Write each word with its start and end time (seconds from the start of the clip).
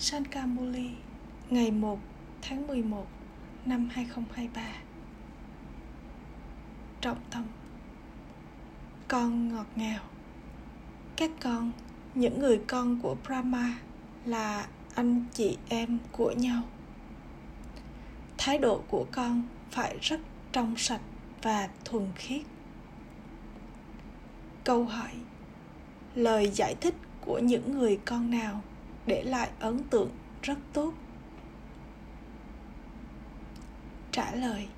Sankamuli 0.00 0.90
ngày 1.50 1.70
1 1.70 1.98
tháng 2.42 2.66
11 2.66 3.06
năm 3.64 3.88
2023 3.92 4.62
Trọng 7.00 7.20
tâm 7.30 7.44
Con 9.08 9.48
ngọt 9.48 9.66
ngào. 9.76 10.04
Các 11.16 11.30
con, 11.40 11.72
những 12.14 12.38
người 12.40 12.60
con 12.66 13.00
của 13.02 13.16
Brahma 13.26 13.78
là 14.24 14.68
anh 14.94 15.24
chị 15.32 15.56
em 15.68 15.98
của 16.12 16.30
nhau. 16.30 16.62
Thái 18.38 18.58
độ 18.58 18.82
của 18.88 19.06
con 19.12 19.42
phải 19.70 19.98
rất 20.00 20.20
trong 20.52 20.76
sạch 20.76 21.02
và 21.42 21.68
thuần 21.84 22.06
khiết. 22.14 22.42
Câu 24.64 24.84
hỏi 24.84 25.12
Lời 26.14 26.50
giải 26.54 26.74
thích 26.80 26.94
của 27.20 27.38
những 27.38 27.78
người 27.78 27.98
con 28.04 28.30
nào? 28.30 28.62
Để 29.08 29.22
lại 29.22 29.48
ấn 29.60 29.84
tượng 29.90 30.10
rất 30.42 30.58
tốt. 30.72 30.92
Trả 34.12 34.34
lời, 34.34 34.68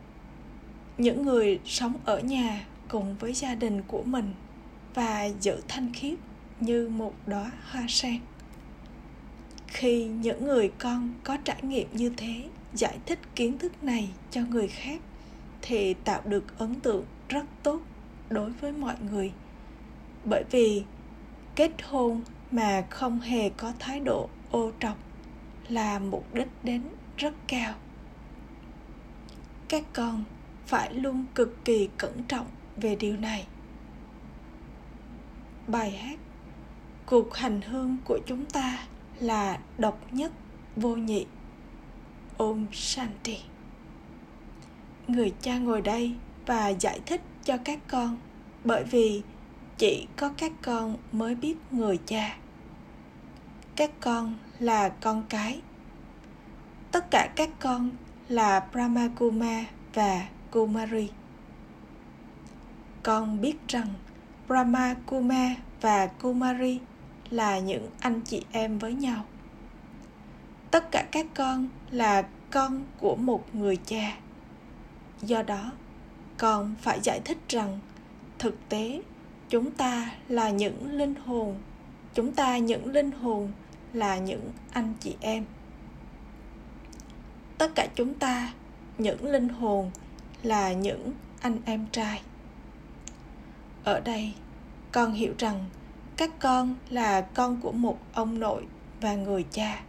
những 0.99 1.23
người 1.23 1.61
sống 1.65 1.95
ở 2.05 2.19
nhà 2.21 2.67
cùng 2.89 3.17
với 3.19 3.33
gia 3.33 3.55
đình 3.55 3.83
của 3.89 4.03
mình 4.03 4.35
và 4.95 5.31
giữ 5.41 5.61
thanh 5.69 5.93
khiết 5.95 6.19
như 6.61 6.89
một 6.89 7.15
đóa 7.27 7.51
hoa 7.71 7.85
sen. 7.89 8.19
Khi 9.67 10.05
những 10.05 10.45
người 10.45 10.73
con 10.79 11.13
có 11.25 11.37
trải 11.37 11.63
nghiệm 11.63 11.89
như 11.93 12.13
thế, 12.17 12.45
giải 12.75 12.99
thích 13.07 13.19
kiến 13.35 13.59
thức 13.59 13.85
này 13.85 14.11
cho 14.31 14.41
người 14.41 14.69
khác 14.69 15.01
thì 15.63 15.95
tạo 15.95 16.23
được 16.25 16.59
ấn 16.59 16.81
tượng 16.81 17.05
rất 17.29 17.45
tốt 17.63 17.81
đối 18.29 18.51
với 18.51 18.73
mọi 18.73 18.95
người. 19.11 19.33
Bởi 20.25 20.45
vì 20.51 20.83
kết 21.57 21.71
hôn 21.83 22.23
mà 22.51 22.85
không 22.91 23.21
hề 23.21 23.51
có 23.51 23.73
thái 23.79 24.01
độ 24.01 24.29
ô 24.51 24.71
trọc, 24.81 24.97
là 25.69 25.99
mục 25.99 26.35
đích 26.35 26.49
đến 26.63 26.83
rất 27.17 27.35
cao. 27.47 27.75
Các 29.69 29.85
con 29.93 30.25
phải 30.67 30.95
luôn 30.95 31.25
cực 31.35 31.65
kỳ 31.65 31.89
cẩn 31.99 32.23
trọng 32.23 32.47
về 32.77 32.97
điều 32.97 33.17
này. 33.17 33.47
Bài 35.67 35.91
hát 35.91 36.19
cuộc 37.07 37.35
hành 37.35 37.61
hương 37.61 37.97
của 38.05 38.19
chúng 38.27 38.45
ta 38.45 38.87
là 39.21 39.59
độc 39.79 40.13
nhất 40.13 40.33
vô 40.77 40.97
nhị. 40.97 41.27
Ôm 42.37 42.67
shanti. 42.73 43.39
Người 45.09 45.33
cha 45.41 45.59
ngồi 45.59 45.81
đây 45.81 46.15
và 46.47 46.69
giải 46.69 47.01
thích 47.07 47.21
cho 47.45 47.57
các 47.65 47.79
con, 47.89 48.17
bởi 48.65 48.85
vì 48.85 49.23
chỉ 49.79 50.07
có 50.17 50.31
các 50.37 50.53
con 50.63 50.97
mới 51.13 51.35
biết 51.35 51.57
người 51.71 51.99
cha 52.07 52.37
các 53.81 53.91
con 54.01 54.35
là 54.59 54.89
con 54.89 55.25
cái. 55.29 55.61
Tất 56.93 57.11
cả 57.11 57.29
các 57.37 57.49
con 57.61 57.91
là 58.29 58.69
brahma 58.73 59.09
và 59.95 60.29
kumari. 60.51 61.09
Con 63.03 63.41
biết 63.41 63.69
rằng 63.69 63.87
brahma 64.49 64.95
và 65.81 66.07
kumari 66.07 66.81
là 67.31 67.59
những 67.59 67.91
anh 68.01 68.21
chị 68.21 68.43
em 68.53 68.79
với 68.79 68.95
nhau. 68.95 69.25
Tất 70.71 70.91
cả 70.91 71.07
các 71.13 71.27
con 71.35 71.69
là 71.91 72.23
con 72.51 72.85
của 72.99 73.17
một 73.17 73.55
người 73.55 73.77
cha. 73.77 74.17
Do 75.23 75.43
đó, 75.43 75.73
con 76.39 76.75
phải 76.83 77.01
giải 77.03 77.21
thích 77.25 77.39
rằng 77.49 77.79
thực 78.39 78.69
tế 78.69 79.03
chúng 79.49 79.71
ta 79.71 80.11
là 80.29 80.51
những 80.51 80.93
linh 80.93 81.15
hồn, 81.15 81.59
chúng 82.15 82.33
ta 82.33 82.59
những 82.59 82.87
linh 82.87 83.11
hồn 83.11 83.53
là 83.93 84.19
những 84.19 84.51
anh 84.73 84.95
chị 85.01 85.17
em. 85.21 85.45
Tất 87.59 87.75
cả 87.75 87.87
chúng 87.95 88.15
ta, 88.15 88.53
những 88.99 89.25
linh 89.25 89.49
hồn, 89.49 89.91
là 90.43 90.73
những 90.73 91.13
anh 91.41 91.59
em 91.65 91.87
trai. 91.93 92.23
Ở 93.85 94.01
đây, 94.01 94.35
con 94.93 95.13
hiểu 95.13 95.35
rằng 95.39 95.65
các 96.17 96.31
con 96.39 96.75
là 96.91 97.21
con 97.21 97.61
của 97.61 97.73
một 97.73 97.99
ông 98.13 98.39
nội 98.39 98.67
và 99.01 99.15
người 99.15 99.45
cha. 99.51 99.83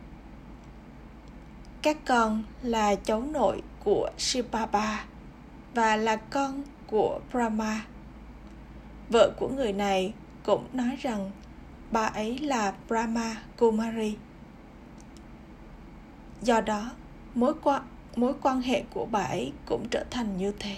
Các 1.82 1.98
con 2.06 2.44
là 2.62 2.96
cháu 2.96 3.22
nội 3.22 3.62
của 3.84 4.10
Shibaba 4.18 5.06
và 5.74 5.96
là 5.96 6.16
con 6.16 6.64
của 6.88 7.20
Brahma. 7.32 7.86
Vợ 9.10 9.32
của 9.40 9.50
người 9.50 9.74
này 9.74 10.14
cũng 10.44 10.68
nói 10.74 10.98
rằng 11.02 11.32
bà 11.92 12.06
ấy 12.06 12.38
là 12.38 12.74
Brahma 12.88 13.36
Kumari. 13.58 14.18
Do 16.42 16.62
đó, 16.62 16.92
mối 17.36 17.54
quan 17.64 17.84
mối 18.16 18.34
quan 18.42 18.62
hệ 18.62 18.84
của 18.94 19.06
bà 19.12 19.20
ấy 19.20 19.52
cũng 19.66 19.86
trở 19.92 20.04
thành 20.10 20.38
như 20.38 20.54
thế. 20.60 20.76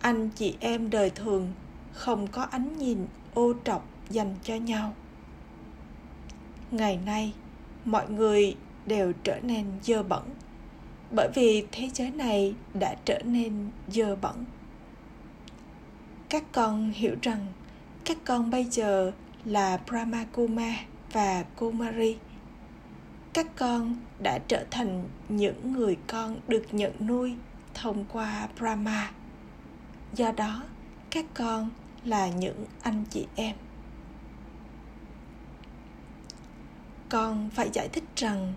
Anh 0.00 0.28
chị 0.28 0.56
em 0.60 0.90
đời 0.90 1.10
thường 1.10 1.52
không 1.92 2.26
có 2.26 2.42
ánh 2.42 2.78
nhìn 2.78 3.06
ô 3.34 3.52
trọc 3.64 3.88
dành 4.10 4.34
cho 4.42 4.54
nhau. 4.54 4.94
Ngày 6.70 6.98
nay, 7.06 7.32
mọi 7.84 8.10
người 8.10 8.56
đều 8.86 9.12
trở 9.24 9.40
nên 9.42 9.66
dơ 9.82 10.02
bẩn 10.02 10.22
bởi 11.10 11.28
vì 11.34 11.66
thế 11.72 11.90
giới 11.94 12.10
này 12.10 12.54
đã 12.74 12.94
trở 13.04 13.18
nên 13.24 13.70
dơ 13.88 14.16
bẩn. 14.16 14.44
Các 16.28 16.44
con 16.52 16.90
hiểu 16.94 17.14
rằng 17.22 17.46
các 18.04 18.16
con 18.24 18.50
bây 18.50 18.64
giờ 18.64 19.12
là 19.44 19.80
Brahma 19.86 20.24
Kuma 20.32 20.74
và 21.12 21.44
Kumari. 21.56 22.16
Các 23.32 23.46
con 23.56 23.96
đã 24.22 24.38
trở 24.48 24.64
thành 24.70 25.08
những 25.28 25.72
người 25.72 25.96
con 26.06 26.40
được 26.48 26.64
nhận 26.72 26.92
nuôi 27.00 27.36
thông 27.74 28.04
qua 28.12 28.48
Brahma. 28.58 29.10
Do 30.12 30.32
đó, 30.32 30.62
các 31.10 31.24
con 31.34 31.70
là 32.04 32.28
những 32.28 32.64
anh 32.82 33.04
chị 33.10 33.26
em. 33.34 33.56
Con 37.08 37.50
phải 37.54 37.70
giải 37.72 37.88
thích 37.88 38.04
rằng 38.16 38.52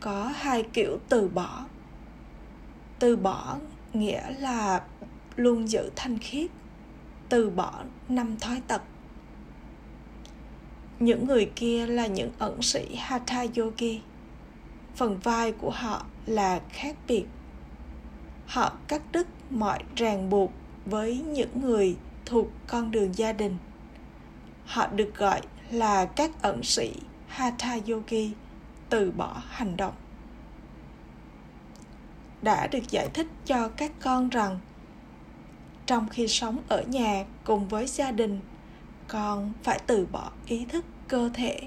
có 0.00 0.32
hai 0.34 0.62
kiểu 0.72 0.98
từ 1.08 1.28
bỏ. 1.28 1.64
Từ 2.98 3.16
bỏ 3.16 3.56
nghĩa 3.92 4.30
là 4.30 4.82
luôn 5.36 5.70
giữ 5.70 5.90
thanh 5.96 6.18
khiết, 6.18 6.50
từ 7.28 7.50
bỏ 7.50 7.82
năm 8.08 8.36
thói 8.40 8.62
tật 8.68 8.82
những 11.00 11.26
người 11.26 11.50
kia 11.56 11.86
là 11.86 12.06
những 12.06 12.30
ẩn 12.38 12.62
sĩ 12.62 12.94
hatha 12.94 13.44
yogi. 13.56 14.00
Phần 14.96 15.18
vai 15.18 15.52
của 15.52 15.70
họ 15.70 16.06
là 16.26 16.60
khác 16.68 16.96
biệt. 17.08 17.24
Họ 18.46 18.72
cắt 18.88 19.02
đứt 19.12 19.26
mọi 19.50 19.78
ràng 19.96 20.30
buộc 20.30 20.52
với 20.86 21.18
những 21.18 21.60
người 21.60 21.96
thuộc 22.26 22.46
con 22.66 22.90
đường 22.90 23.16
gia 23.16 23.32
đình. 23.32 23.56
Họ 24.66 24.86
được 24.86 25.14
gọi 25.16 25.40
là 25.70 26.04
các 26.04 26.42
ẩn 26.42 26.62
sĩ 26.62 26.92
hatha 27.28 27.78
yogi 27.88 28.32
từ 28.88 29.10
bỏ 29.10 29.42
hành 29.48 29.76
động. 29.76 29.94
Đã 32.42 32.66
được 32.66 32.90
giải 32.90 33.08
thích 33.14 33.26
cho 33.46 33.68
các 33.68 33.92
con 34.00 34.28
rằng, 34.28 34.58
trong 35.86 36.08
khi 36.08 36.28
sống 36.28 36.58
ở 36.68 36.82
nhà 36.82 37.24
cùng 37.44 37.68
với 37.68 37.86
gia 37.86 38.10
đình 38.10 38.40
con 39.08 39.52
phải 39.62 39.80
từ 39.86 40.06
bỏ 40.12 40.30
ý 40.46 40.64
thức 40.64 40.84
cơ 41.08 41.30
thể 41.34 41.60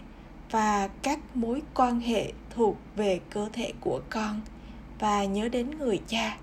và 0.51 0.87
các 0.87 1.19
mối 1.35 1.61
quan 1.73 1.99
hệ 1.99 2.33
thuộc 2.49 2.77
về 2.95 3.19
cơ 3.29 3.49
thể 3.53 3.73
của 3.79 4.01
con 4.09 4.41
và 4.99 5.25
nhớ 5.25 5.49
đến 5.49 5.77
người 5.77 6.01
cha. 6.07 6.37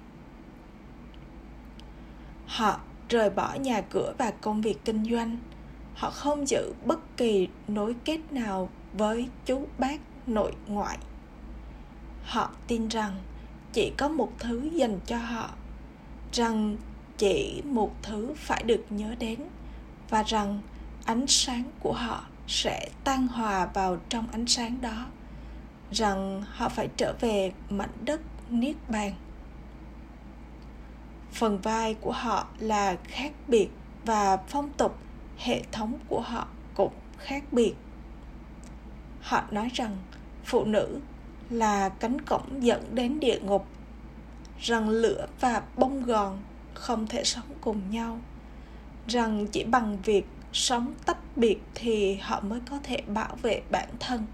Họ 2.47 2.81
rời 3.09 3.31
bỏ 3.31 3.55
nhà 3.55 3.81
cửa 3.81 4.15
và 4.19 4.31
công 4.31 4.61
việc 4.61 4.85
kinh 4.85 5.05
doanh. 5.05 5.37
Họ 5.95 6.11
không 6.11 6.49
giữ 6.49 6.73
bất 6.85 7.17
kỳ 7.17 7.49
nối 7.69 7.97
kết 8.05 8.33
nào 8.33 8.69
với 8.93 9.29
chú 9.47 9.67
bác 9.79 10.01
nội 10.27 10.53
ngoại. 10.67 10.99
Họ 12.25 12.51
tin 12.67 12.89
rằng 12.89 13.17
chỉ 13.73 13.93
có 13.99 14.09
một 14.09 14.33
thứ 14.39 14.71
dành 14.73 15.01
cho 15.07 15.17
họ, 15.17 15.51
rằng 16.33 16.77
chỉ 17.19 17.63
một 17.65 18.03
thứ 18.03 18.35
phải 18.37 18.63
được 18.63 18.85
nhớ 18.91 19.15
đến 19.19 19.41
và 20.11 20.23
rằng 20.23 20.61
ánh 21.09 21.27
sáng 21.27 21.65
của 21.81 21.93
họ 21.93 22.25
sẽ 22.47 22.89
tan 23.05 23.27
hòa 23.29 23.67
vào 23.75 23.97
trong 24.09 24.27
ánh 24.33 24.47
sáng 24.47 24.81
đó, 24.81 25.07
rằng 25.91 26.43
họ 26.51 26.69
phải 26.69 26.89
trở 26.97 27.15
về 27.21 27.53
mảnh 27.71 27.91
đất 28.05 28.21
niết 28.51 28.77
bàn. 28.89 29.13
Phần 31.33 31.59
vai 31.59 31.95
của 31.95 32.13
họ 32.13 32.47
là 32.59 32.97
khác 33.05 33.33
biệt 33.49 33.69
và 34.05 34.37
phong 34.37 34.71
tục 34.73 34.99
hệ 35.39 35.63
thống 35.73 35.99
của 36.09 36.21
họ 36.21 36.49
cũng 36.75 36.93
khác 37.19 37.45
biệt. 37.53 37.75
Họ 39.21 39.43
nói 39.51 39.71
rằng 39.75 39.97
phụ 40.45 40.65
nữ 40.65 41.01
là 41.51 41.89
cánh 41.89 42.21
cổng 42.21 42.65
dẫn 42.65 42.95
đến 42.95 43.21
địa 43.21 43.41
ngục, 43.41 43.67
rằng 44.61 44.89
lửa 44.89 45.27
và 45.41 45.63
bông 45.77 46.03
gòn 46.03 46.39
không 46.75 47.07
thể 47.07 47.25
sống 47.25 47.49
cùng 47.61 47.91
nhau, 47.91 48.19
rằng 49.07 49.47
chỉ 49.47 49.65
bằng 49.65 49.99
việc 50.03 50.27
sống 50.53 50.95
tách 51.07 51.37
biệt 51.37 51.59
thì 51.75 52.17
họ 52.17 52.41
mới 52.41 52.61
có 52.71 52.79
thể 52.83 53.03
bảo 53.07 53.37
vệ 53.43 53.63
bản 53.71 53.89
thân 54.01 54.27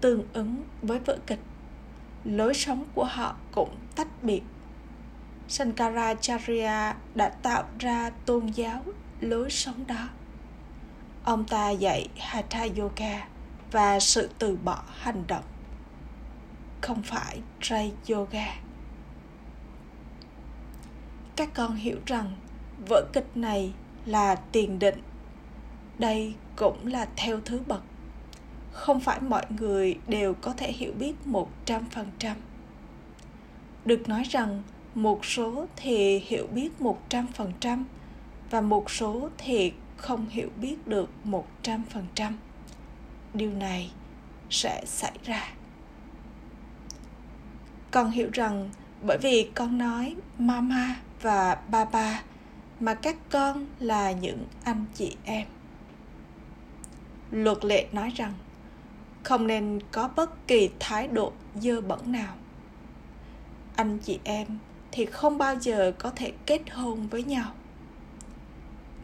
tương 0.00 0.22
ứng 0.32 0.64
với 0.82 0.98
vở 0.98 1.18
kịch 1.26 1.40
lối 2.24 2.54
sống 2.54 2.84
của 2.94 3.04
họ 3.04 3.36
cũng 3.52 3.76
tách 3.96 4.22
biệt 4.22 4.42
Sankaracharya 5.48 6.96
đã 7.14 7.28
tạo 7.28 7.64
ra 7.78 8.10
tôn 8.26 8.46
giáo 8.46 8.82
lối 9.20 9.50
sống 9.50 9.86
đó. 9.86 10.08
Ông 11.24 11.44
ta 11.44 11.70
dạy 11.70 12.08
Hatha 12.18 12.66
Yoga 12.78 13.28
và 13.72 14.00
sự 14.00 14.30
từ 14.38 14.56
bỏ 14.64 14.82
hành 14.98 15.24
động, 15.26 15.44
không 16.80 17.02
phải 17.02 17.40
Ray 17.62 17.92
Yoga. 18.08 18.46
Các 21.36 21.54
con 21.54 21.74
hiểu 21.76 21.98
rằng 22.06 22.32
vở 22.88 23.06
kịch 23.12 23.36
này 23.36 23.72
là 24.06 24.34
tiền 24.34 24.78
định. 24.78 24.98
Đây 25.98 26.34
cũng 26.56 26.86
là 26.86 27.08
theo 27.16 27.40
thứ 27.44 27.60
bậc. 27.66 27.82
Không 28.72 29.00
phải 29.00 29.20
mọi 29.20 29.46
người 29.58 29.98
đều 30.08 30.34
có 30.34 30.54
thể 30.56 30.72
hiểu 30.72 30.92
biết 30.98 31.26
một 31.26 31.50
trăm 31.64 31.84
phần 31.90 32.06
trăm. 32.18 32.36
Được 33.84 34.08
nói 34.08 34.22
rằng, 34.22 34.62
một 34.94 35.24
số 35.24 35.66
thì 35.76 36.18
hiểu 36.18 36.46
biết 36.46 36.80
một 36.80 36.98
trăm 37.08 37.26
phần 37.26 37.52
trăm 37.60 37.84
và 38.50 38.60
một 38.60 38.90
số 38.90 39.28
thì 39.38 39.72
không 39.96 40.28
hiểu 40.28 40.48
biết 40.60 40.86
được 40.86 41.10
một 41.24 41.46
trăm 41.62 41.82
phần 41.90 42.06
trăm 42.14 42.38
điều 43.34 43.52
này 43.52 43.90
sẽ 44.50 44.82
xảy 44.86 45.18
ra 45.24 45.52
con 47.90 48.10
hiểu 48.10 48.28
rằng 48.32 48.70
bởi 49.02 49.18
vì 49.22 49.50
con 49.54 49.78
nói 49.78 50.16
mama 50.38 50.96
và 51.22 51.58
baba 51.70 52.22
mà 52.84 52.94
các 52.94 53.16
con 53.30 53.66
là 53.78 54.12
những 54.12 54.44
anh 54.64 54.84
chị 54.94 55.16
em. 55.24 55.46
Luật 57.30 57.64
lệ 57.64 57.86
nói 57.92 58.12
rằng, 58.16 58.34
không 59.22 59.46
nên 59.46 59.80
có 59.92 60.10
bất 60.16 60.46
kỳ 60.46 60.70
thái 60.80 61.08
độ 61.08 61.32
dơ 61.54 61.80
bẩn 61.80 62.12
nào. 62.12 62.34
Anh 63.76 63.98
chị 63.98 64.18
em 64.24 64.46
thì 64.92 65.06
không 65.06 65.38
bao 65.38 65.56
giờ 65.60 65.92
có 65.98 66.10
thể 66.10 66.32
kết 66.46 66.70
hôn 66.70 67.08
với 67.08 67.24
nhau. 67.24 67.50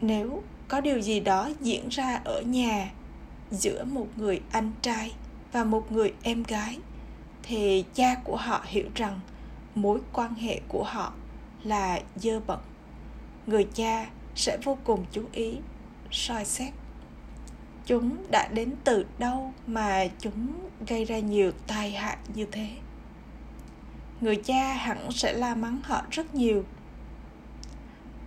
Nếu 0.01 0.43
có 0.69 0.81
điều 0.81 1.01
gì 1.01 1.21
đó 1.21 1.51
diễn 1.61 1.89
ra 1.89 2.21
ở 2.25 2.41
nhà 2.41 2.91
giữa 3.51 3.85
một 3.85 4.09
người 4.17 4.41
anh 4.53 4.73
trai 4.83 5.13
và 5.53 5.65
một 5.65 5.93
người 5.93 6.15
em 6.23 6.43
gái, 6.43 6.79
thì 7.43 7.85
cha 7.95 8.15
của 8.25 8.37
họ 8.37 8.63
hiểu 8.65 8.89
rằng 8.95 9.21
mối 9.75 10.01
quan 10.13 10.35
hệ 10.35 10.61
của 10.69 10.85
họ 10.85 11.13
là 11.63 12.01
dơ 12.17 12.41
bẩn 12.41 12.59
người 13.51 13.69
cha 13.75 14.07
sẽ 14.35 14.59
vô 14.65 14.79
cùng 14.85 15.05
chú 15.13 15.25
ý, 15.33 15.59
soi 16.11 16.45
xét. 16.45 16.73
Chúng 17.87 18.17
đã 18.31 18.49
đến 18.53 18.75
từ 18.85 19.07
đâu 19.19 19.53
mà 19.67 20.07
chúng 20.19 20.69
gây 20.87 21.05
ra 21.05 21.19
nhiều 21.19 21.53
tai 21.67 21.91
hại 21.91 22.17
như 22.35 22.47
thế? 22.53 22.69
Người 24.21 24.37
cha 24.37 24.73
hẳn 24.73 25.11
sẽ 25.11 25.33
la 25.33 25.55
mắng 25.55 25.81
họ 25.83 26.03
rất 26.11 26.35
nhiều. 26.35 26.65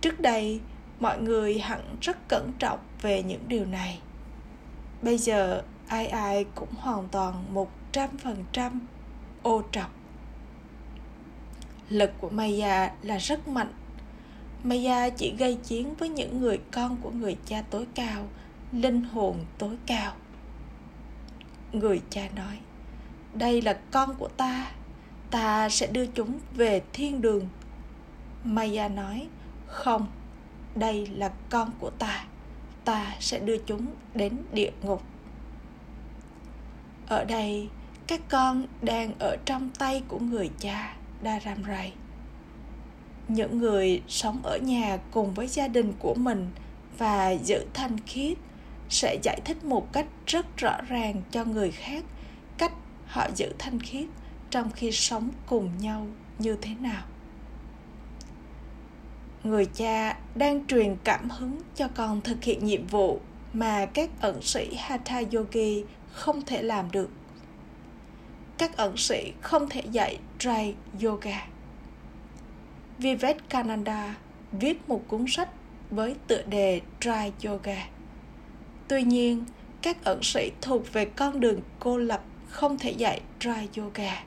Trước 0.00 0.20
đây, 0.20 0.60
mọi 1.00 1.20
người 1.20 1.58
hẳn 1.58 1.96
rất 2.00 2.28
cẩn 2.28 2.52
trọng 2.58 2.78
về 3.02 3.22
những 3.22 3.44
điều 3.48 3.64
này. 3.64 4.00
Bây 5.02 5.18
giờ, 5.18 5.62
ai 5.88 6.06
ai 6.06 6.44
cũng 6.54 6.74
hoàn 6.78 7.08
toàn 7.08 7.54
một 7.54 7.70
trăm 7.92 8.18
phần 8.18 8.44
trăm 8.52 8.80
ô 9.42 9.62
trọc. 9.72 9.90
Lực 11.88 12.10
của 12.20 12.30
Maya 12.30 12.92
là 13.02 13.16
rất 13.16 13.48
mạnh. 13.48 13.72
Maya 14.64 15.08
chỉ 15.08 15.34
gây 15.38 15.58
chiến 15.64 15.94
với 15.94 16.08
những 16.08 16.40
người 16.40 16.60
con 16.72 16.96
của 16.96 17.10
người 17.10 17.36
cha 17.46 17.62
tối 17.70 17.86
cao, 17.94 18.28
linh 18.72 19.02
hồn 19.02 19.36
tối 19.58 19.76
cao. 19.86 20.12
Người 21.72 22.00
cha 22.10 22.28
nói, 22.36 22.58
đây 23.34 23.62
là 23.62 23.78
con 23.90 24.14
của 24.18 24.28
ta 24.28 24.72
ta 25.30 25.68
sẽ 25.68 25.86
đưa 25.86 26.06
chúng 26.06 26.38
về 26.54 26.82
thiên 26.92 27.20
đường. 27.20 27.48
Maya 28.44 28.88
nói, 28.88 29.26
không, 29.66 30.06
đây 30.74 31.06
là 31.06 31.32
con 31.50 31.70
của 31.78 31.90
ta 31.90 32.24
ta 32.84 33.16
sẽ 33.20 33.38
đưa 33.38 33.58
chúng 33.58 33.86
đến 34.14 34.36
địa 34.52 34.70
ngục. 34.82 35.02
Ở 37.06 37.24
đây, 37.24 37.68
các 38.06 38.20
con 38.28 38.66
đang 38.82 39.12
ở 39.18 39.36
trong 39.44 39.70
tay 39.78 40.02
của 40.08 40.18
người 40.18 40.50
cha 40.58 40.96
Dharamrai. 41.24 41.92
Những 43.28 43.58
người 43.58 44.02
sống 44.08 44.40
ở 44.42 44.58
nhà 44.58 44.98
cùng 45.10 45.34
với 45.34 45.46
gia 45.46 45.68
đình 45.68 45.92
của 45.98 46.14
mình 46.14 46.50
và 46.98 47.30
giữ 47.30 47.64
thanh 47.74 48.00
khiết 48.06 48.38
sẽ 48.88 49.18
giải 49.22 49.40
thích 49.44 49.64
một 49.64 49.92
cách 49.92 50.06
rất 50.26 50.56
rõ 50.56 50.80
ràng 50.88 51.22
cho 51.30 51.44
người 51.44 51.70
khác 51.70 52.04
cách 52.58 52.72
họ 53.06 53.28
giữ 53.36 53.52
thanh 53.58 53.80
khiết 53.80 54.06
trong 54.50 54.70
khi 54.70 54.92
sống 54.92 55.30
cùng 55.46 55.70
nhau 55.78 56.06
như 56.38 56.56
thế 56.62 56.74
nào. 56.80 57.02
Người 59.44 59.66
cha 59.66 60.18
đang 60.34 60.66
truyền 60.66 60.96
cảm 61.04 61.30
hứng 61.30 61.60
cho 61.74 61.88
con 61.88 62.20
thực 62.20 62.44
hiện 62.44 62.64
nhiệm 62.64 62.86
vụ 62.86 63.20
mà 63.52 63.86
các 63.86 64.10
ẩn 64.20 64.42
sĩ 64.42 64.74
hatha 64.76 65.22
yogi 65.32 65.84
không 66.12 66.42
thể 66.42 66.62
làm 66.62 66.90
được. 66.90 67.10
Các 68.58 68.76
ẩn 68.76 68.96
sĩ 68.96 69.32
không 69.40 69.68
thể 69.68 69.82
dạy 69.90 70.18
dry 70.40 70.74
yoga 71.02 71.46
vivekananda 72.98 74.14
viết 74.52 74.88
một 74.88 75.08
cuốn 75.08 75.24
sách 75.28 75.48
với 75.90 76.14
tựa 76.26 76.42
đề 76.42 76.80
dry 77.00 77.48
yoga. 77.48 77.86
Tuy 78.88 79.02
nhiên, 79.02 79.44
các 79.82 80.04
ẩn 80.04 80.22
sĩ 80.22 80.50
thuộc 80.60 80.92
về 80.92 81.04
con 81.04 81.40
đường 81.40 81.60
cô 81.78 81.96
lập 81.96 82.24
không 82.48 82.78
thể 82.78 82.90
dạy 82.90 83.20
dry 83.40 83.80
yoga. 83.82 84.24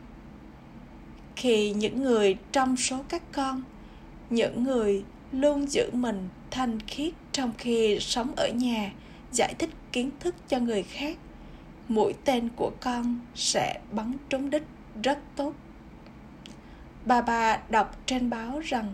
Khi 1.35 1.71
những 1.71 2.01
người 2.01 2.37
trong 2.51 2.77
số 2.77 2.97
các 3.09 3.23
con, 3.31 3.63
những 4.29 4.63
người 4.63 5.03
luôn 5.31 5.71
giữ 5.71 5.89
mình 5.93 6.29
thanh 6.51 6.79
khiết 6.79 7.13
trong 7.31 7.51
khi 7.57 7.97
sống 7.99 8.33
ở 8.35 8.47
nhà, 8.47 8.91
giải 9.31 9.53
thích 9.59 9.69
kiến 9.91 10.09
thức 10.19 10.35
cho 10.47 10.59
người 10.59 10.83
khác, 10.83 11.17
mũi 11.87 12.13
tên 12.25 12.49
của 12.55 12.71
con 12.81 13.19
sẽ 13.35 13.79
bắn 13.91 14.13
trúng 14.29 14.49
đích 14.49 14.63
rất 15.03 15.19
tốt 15.35 15.53
bà 17.07 17.21
bà 17.21 17.59
đọc 17.69 17.95
trên 18.05 18.29
báo 18.29 18.59
rằng 18.59 18.93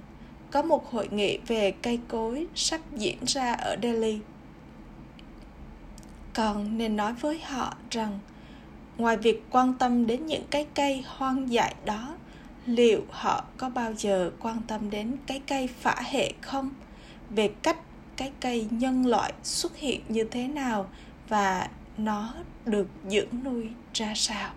có 0.51 0.61
một 0.61 0.91
hội 0.91 1.07
nghị 1.11 1.37
về 1.47 1.71
cây 1.81 1.99
cối 2.07 2.47
sắp 2.55 2.81
diễn 2.95 3.17
ra 3.25 3.53
ở 3.53 3.75
delhi. 3.83 4.19
Còn 6.33 6.77
nên 6.77 6.95
nói 6.95 7.13
với 7.13 7.39
họ 7.39 7.75
rằng 7.91 8.19
ngoài 8.97 9.17
việc 9.17 9.43
quan 9.51 9.73
tâm 9.73 10.07
đến 10.07 10.25
những 10.25 10.43
cái 10.49 10.67
cây 10.75 11.03
hoang 11.07 11.51
dại 11.51 11.75
đó, 11.85 12.15
liệu 12.65 13.01
họ 13.09 13.43
có 13.57 13.69
bao 13.69 13.93
giờ 13.93 14.31
quan 14.39 14.61
tâm 14.67 14.89
đến 14.89 15.17
cái 15.27 15.41
cây 15.47 15.67
phả 15.67 15.95
hệ 16.05 16.33
không? 16.41 16.69
Về 17.29 17.47
cách 17.47 17.77
cái 18.17 18.31
cây 18.39 18.67
nhân 18.69 19.05
loại 19.05 19.33
xuất 19.43 19.77
hiện 19.77 20.01
như 20.09 20.23
thế 20.23 20.47
nào 20.47 20.89
và 21.29 21.69
nó 21.97 22.33
được 22.65 22.87
dưỡng 23.09 23.43
nuôi 23.43 23.69
ra 23.93 24.13
sao? 24.15 24.49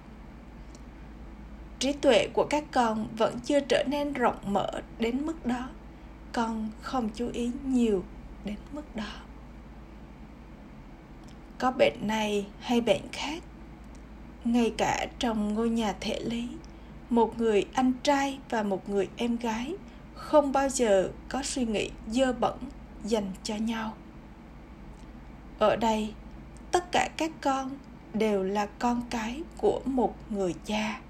Trí 1.79 1.93
tuệ 1.93 2.29
của 2.33 2.47
các 2.51 2.65
con 2.73 3.09
vẫn 3.17 3.39
chưa 3.45 3.61
trở 3.61 3.85
nên 3.87 4.13
rộng 4.13 4.39
mở 4.47 4.71
đến 4.99 5.27
mức 5.27 5.47
đó. 5.47 5.69
Con 6.33 6.69
không 6.83 7.09
chú 7.15 7.31
ý 7.33 7.51
nhiều 7.65 8.05
đến 8.45 8.57
mức 8.73 8.97
đó. 8.97 9.13
Có 11.59 11.71
bệnh 11.71 12.07
này 12.07 12.47
hay 12.61 12.81
bệnh 12.81 13.03
khác? 13.13 13.43
Ngay 14.45 14.73
cả 14.79 15.07
trong 15.19 15.55
ngôi 15.55 15.69
nhà 15.69 15.95
thể 16.01 16.21
lý, 16.21 16.49
một 17.11 17.39
người 17.39 17.65
anh 17.75 17.93
trai 18.03 18.39
và 18.51 18.63
một 18.63 18.89
người 18.89 19.09
em 19.17 19.37
gái 19.37 19.75
không 20.15 20.53
bao 20.53 20.69
giờ 20.69 21.11
có 21.29 21.43
suy 21.43 21.65
nghĩ 21.65 21.91
dơ 22.11 22.33
bẩn 22.33 22.59
dành 23.05 23.31
cho 23.43 23.57
nhau. 23.57 23.93
Ở 25.59 25.77
đây, 25.77 26.15
tất 26.73 26.93
cả 26.93 27.09
các 27.17 27.31
con 27.41 27.71
đều 28.15 28.43
là 28.43 28.67
con 28.67 29.03
cái 29.11 29.43
của 29.57 29.81
một 29.85 30.15
người 30.31 30.55
cha 30.65 31.01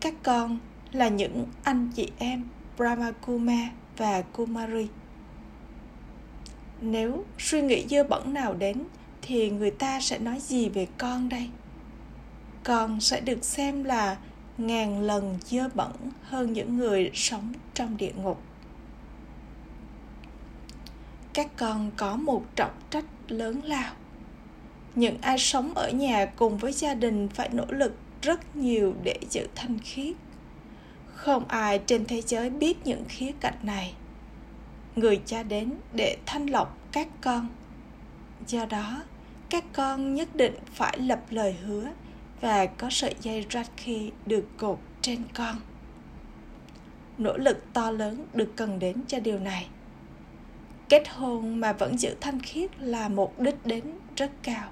các 0.00 0.14
con 0.22 0.58
là 0.92 1.08
những 1.08 1.46
anh 1.62 1.90
chị 1.94 2.08
em 2.18 2.44
brahmakuma 2.76 3.70
và 3.96 4.22
kumari. 4.22 4.86
Nếu 6.80 7.24
suy 7.38 7.62
nghĩ 7.62 7.86
dơ 7.90 8.04
bẩn 8.04 8.34
nào 8.34 8.54
đến, 8.54 8.84
thì 9.22 9.50
người 9.50 9.70
ta 9.70 10.00
sẽ 10.00 10.18
nói 10.18 10.40
gì 10.40 10.68
về 10.68 10.86
con 10.98 11.28
đây? 11.28 11.50
Con 12.64 13.00
sẽ 13.00 13.20
được 13.20 13.44
xem 13.44 13.84
là 13.84 14.16
ngàn 14.58 15.02
lần 15.02 15.38
dơ 15.44 15.68
bẩn 15.74 15.92
hơn 16.22 16.52
những 16.52 16.76
người 16.76 17.10
sống 17.14 17.52
trong 17.74 17.96
địa 17.96 18.12
ngục. 18.16 18.42
Các 21.32 21.56
con 21.56 21.90
có 21.96 22.16
một 22.16 22.44
trọng 22.56 22.74
trách 22.90 23.04
lớn 23.28 23.60
lao. 23.64 23.92
Những 24.94 25.18
ai 25.20 25.38
sống 25.38 25.74
ở 25.74 25.90
nhà 25.90 26.26
cùng 26.26 26.58
với 26.58 26.72
gia 26.72 26.94
đình 26.94 27.28
phải 27.28 27.48
nỗ 27.52 27.64
lực 27.68 27.94
rất 28.22 28.56
nhiều 28.56 28.94
để 29.02 29.18
giữ 29.30 29.46
thanh 29.54 29.78
khiết 29.78 30.16
không 31.14 31.44
ai 31.48 31.80
trên 31.86 32.04
thế 32.04 32.22
giới 32.22 32.50
biết 32.50 32.86
những 32.86 33.04
khía 33.08 33.32
cạnh 33.40 33.58
này 33.62 33.94
người 34.96 35.20
cha 35.26 35.42
đến 35.42 35.72
để 35.92 36.16
thanh 36.26 36.50
lọc 36.50 36.78
các 36.92 37.08
con 37.20 37.48
do 38.46 38.66
đó, 38.66 39.02
các 39.50 39.64
con 39.72 40.14
nhất 40.14 40.28
định 40.34 40.54
phải 40.74 40.98
lập 40.98 41.20
lời 41.30 41.52
hứa 41.52 41.88
và 42.40 42.66
có 42.66 42.90
sợi 42.90 43.14
dây 43.20 43.46
Radke 43.50 43.98
được 44.26 44.44
cột 44.56 44.78
trên 45.02 45.22
con. 45.34 45.56
Nỗ 47.18 47.36
lực 47.36 47.64
to 47.72 47.90
lớn 47.90 48.26
được 48.34 48.52
cần 48.56 48.78
đến 48.78 48.96
cho 49.06 49.20
điều 49.20 49.38
này. 49.38 49.66
Kết 50.88 51.08
hôn 51.08 51.60
mà 51.60 51.72
vẫn 51.72 51.98
giữ 51.98 52.14
thanh 52.20 52.40
khiết 52.40 52.80
là 52.80 53.08
một 53.08 53.40
đích 53.40 53.66
đến 53.66 53.84
rất 54.16 54.30
cao. 54.42 54.68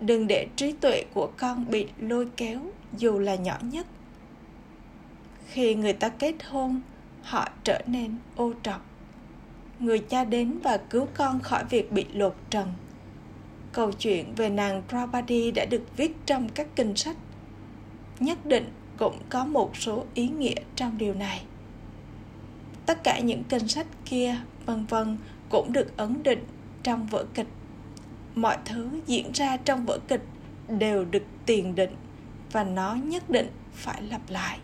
Đừng 0.00 0.26
để 0.26 0.46
trí 0.56 0.72
tuệ 0.72 1.04
của 1.14 1.30
con 1.36 1.70
bị 1.70 1.86
lôi 1.98 2.28
kéo 2.36 2.60
dù 2.96 3.18
là 3.18 3.34
nhỏ 3.34 3.58
nhất. 3.62 3.86
Khi 5.46 5.74
người 5.74 5.92
ta 5.92 6.08
kết 6.08 6.34
hôn, 6.44 6.80
họ 7.22 7.48
trở 7.64 7.80
nên 7.86 8.16
ô 8.36 8.52
trọc. 8.62 8.86
Người 9.78 9.98
cha 9.98 10.24
đến 10.24 10.58
và 10.62 10.76
cứu 10.76 11.06
con 11.14 11.40
khỏi 11.40 11.64
việc 11.70 11.92
bị 11.92 12.04
lột 12.12 12.36
trần– 12.50 12.72
Câu 13.72 13.92
chuyện 13.92 14.34
về 14.34 14.48
nàng 14.48 14.82
Draupadi 14.88 15.50
đã 15.50 15.64
được 15.64 15.82
viết 15.96 16.16
trong 16.26 16.48
các 16.48 16.66
kinh 16.76 16.96
sách. 16.96 17.16
Nhất 18.20 18.46
định 18.46 18.72
cũng 18.96 19.18
có 19.28 19.44
một 19.44 19.76
số 19.76 20.04
ý 20.14 20.28
nghĩa 20.28 20.54
trong 20.76 20.98
điều 20.98 21.14
này. 21.14 21.42
Tất 22.86 23.04
cả 23.04 23.18
những 23.18 23.44
kinh 23.44 23.68
sách 23.68 23.86
kia, 24.04 24.36
vân 24.66 24.86
vân 24.86 25.16
cũng 25.48 25.72
được 25.72 25.96
ấn 25.96 26.22
định 26.22 26.44
trong 26.82 27.06
vở 27.06 27.24
kịch. 27.34 27.46
Mọi 28.34 28.56
thứ 28.64 29.00
diễn 29.06 29.32
ra 29.32 29.56
trong 29.56 29.86
vở 29.86 29.98
kịch 30.08 30.22
đều 30.68 31.04
được 31.04 31.22
tiền 31.46 31.74
định 31.74 31.96
và 32.52 32.64
nó 32.64 32.94
nhất 32.94 33.30
định 33.30 33.50
phải 33.72 34.02
lặp 34.02 34.20
lại. 34.28 34.58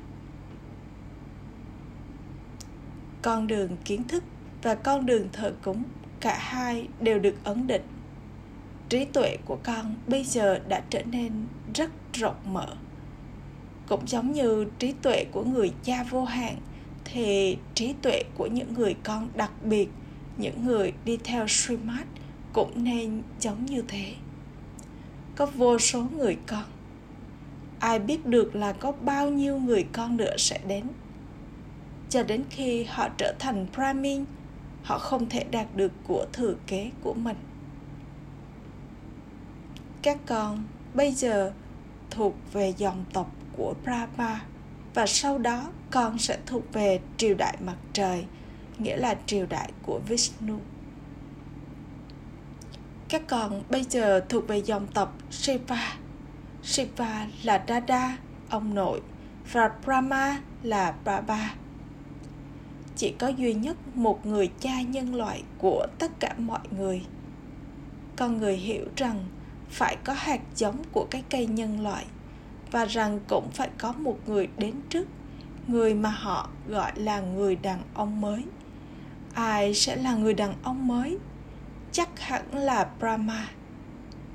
Con 3.23 3.47
đường 3.47 3.77
kiến 3.85 4.05
thức 4.05 4.25
và 4.63 4.75
con 4.75 5.07
đường 5.07 5.29
thờ 5.33 5.53
cúng, 5.63 5.83
cả 6.21 6.39
hai 6.39 6.89
đều 7.01 7.19
được 7.19 7.35
ấn 7.45 7.67
định 7.67 7.83
trí 8.89 9.05
tuệ 9.05 9.37
của 9.45 9.59
con 9.63 9.95
bây 10.07 10.25
giờ 10.25 10.59
đã 10.69 10.83
trở 10.91 11.03
nên 11.03 11.33
rất 11.75 11.91
rộng 12.13 12.37
mở 12.45 12.77
cũng 13.89 14.09
giống 14.09 14.33
như 14.33 14.67
trí 14.79 14.93
tuệ 15.03 15.25
của 15.33 15.45
người 15.45 15.73
cha 15.83 16.05
vô 16.11 16.25
hạn, 16.25 16.57
thì 17.05 17.59
trí 17.75 17.95
tuệ 18.03 18.23
của 18.35 18.47
những 18.47 18.75
người 18.75 18.97
con 19.05 19.29
đặc 19.35 19.51
biệt, 19.63 19.89
những 20.37 20.65
người 20.65 20.93
đi 21.05 21.19
theo 21.25 21.47
Srimad 21.49 22.07
cũng 22.57 22.85
nên 22.85 23.23
giống 23.41 23.67
như 23.67 23.83
thế. 23.89 24.15
Có 25.35 25.47
vô 25.47 25.79
số 25.79 26.07
người 26.17 26.37
con. 26.47 26.65
Ai 27.81 27.99
biết 27.99 28.27
được 28.27 28.57
là 28.57 28.73
có 28.73 28.93
bao 28.93 29.31
nhiêu 29.31 29.59
người 29.59 29.87
con 29.93 30.17
nữa 30.17 30.37
sẽ 30.39 30.61
đến. 30.69 30.85
Cho 32.11 32.23
đến 32.23 32.45
khi 32.51 32.85
họ 32.85 33.09
trở 33.19 33.35
thành 33.39 33.67
brahmin 33.77 34.25
họ 34.83 34.99
không 34.99 35.29
thể 35.29 35.45
đạt 35.51 35.77
được 35.77 35.93
của 36.09 36.27
thừa 36.33 36.55
kế 36.67 36.91
của 37.03 37.15
mình. 37.15 37.37
Các 40.03 40.19
con 40.27 40.65
bây 40.95 41.13
giờ 41.13 41.53
thuộc 42.11 42.35
về 42.53 42.73
dòng 42.77 43.05
tộc 43.13 43.31
của 43.57 43.75
Brahma 43.85 44.45
và 44.95 45.07
sau 45.07 45.39
đó 45.39 45.71
con 45.91 46.19
sẽ 46.19 46.39
thuộc 46.47 46.73
về 46.73 47.01
triều 47.17 47.35
đại 47.35 47.57
mặt 47.61 47.77
trời, 47.93 48.25
nghĩa 48.79 48.97
là 48.97 49.17
triều 49.27 49.47
đại 49.47 49.73
của 49.83 50.01
Vishnu. 50.09 50.59
Các 53.09 53.23
con 53.29 53.63
bây 53.71 53.85
giờ 53.85 54.21
thuộc 54.29 54.49
về 54.49 54.59
dòng 54.59 54.87
tộc 54.87 55.17
Shiva. 55.31 55.97
Shiva 56.63 57.27
là 57.43 57.65
Dada, 57.69 58.19
ông 58.51 58.75
nội, 58.75 59.01
và 59.53 59.71
Brahma 59.85 60.41
là 60.63 60.95
Baba. 61.05 61.55
Chỉ 62.97 63.15
có 63.19 63.29
duy 63.29 63.55
nhất 63.55 63.77
một 63.95 64.27
người 64.27 64.51
cha 64.61 64.81
nhân 64.81 65.15
loại 65.15 65.43
của 65.59 65.87
tất 65.99 66.21
cả 66.21 66.35
mọi 66.39 66.69
người. 66.71 67.03
Con 68.17 68.39
người 68.39 68.57
hiểu 68.57 68.85
rằng 68.97 69.25
phải 69.71 69.97
có 70.05 70.13
hạt 70.13 70.41
giống 70.57 70.77
của 70.93 71.07
cái 71.11 71.25
cây 71.31 71.47
nhân 71.47 71.81
loại 71.83 72.05
và 72.71 72.85
rằng 72.85 73.21
cũng 73.29 73.51
phải 73.53 73.71
có 73.79 73.93
một 73.93 74.19
người 74.27 74.49
đến 74.59 74.75
trước 74.89 75.09
người 75.67 75.95
mà 75.95 76.11
họ 76.11 76.49
gọi 76.69 76.93
là 76.95 77.21
người 77.21 77.57
đàn 77.57 77.83
ông 77.95 78.21
mới 78.21 78.45
ai 79.35 79.75
sẽ 79.75 79.97
là 79.97 80.15
người 80.15 80.35
đàn 80.35 80.55
ông 80.63 80.89
mới 80.89 81.19
chắc 81.97 82.21
hẳn 82.21 82.43
là 82.53 82.91
brahma. 82.99 83.49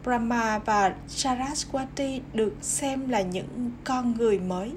Brahma 0.03 0.59
và 0.59 0.95
saraswati 1.07 2.19
được 2.33 2.53
xem 2.61 3.09
là 3.09 3.21
những 3.21 3.71
con 3.83 4.13
người 4.17 4.39
mới. 4.39 4.71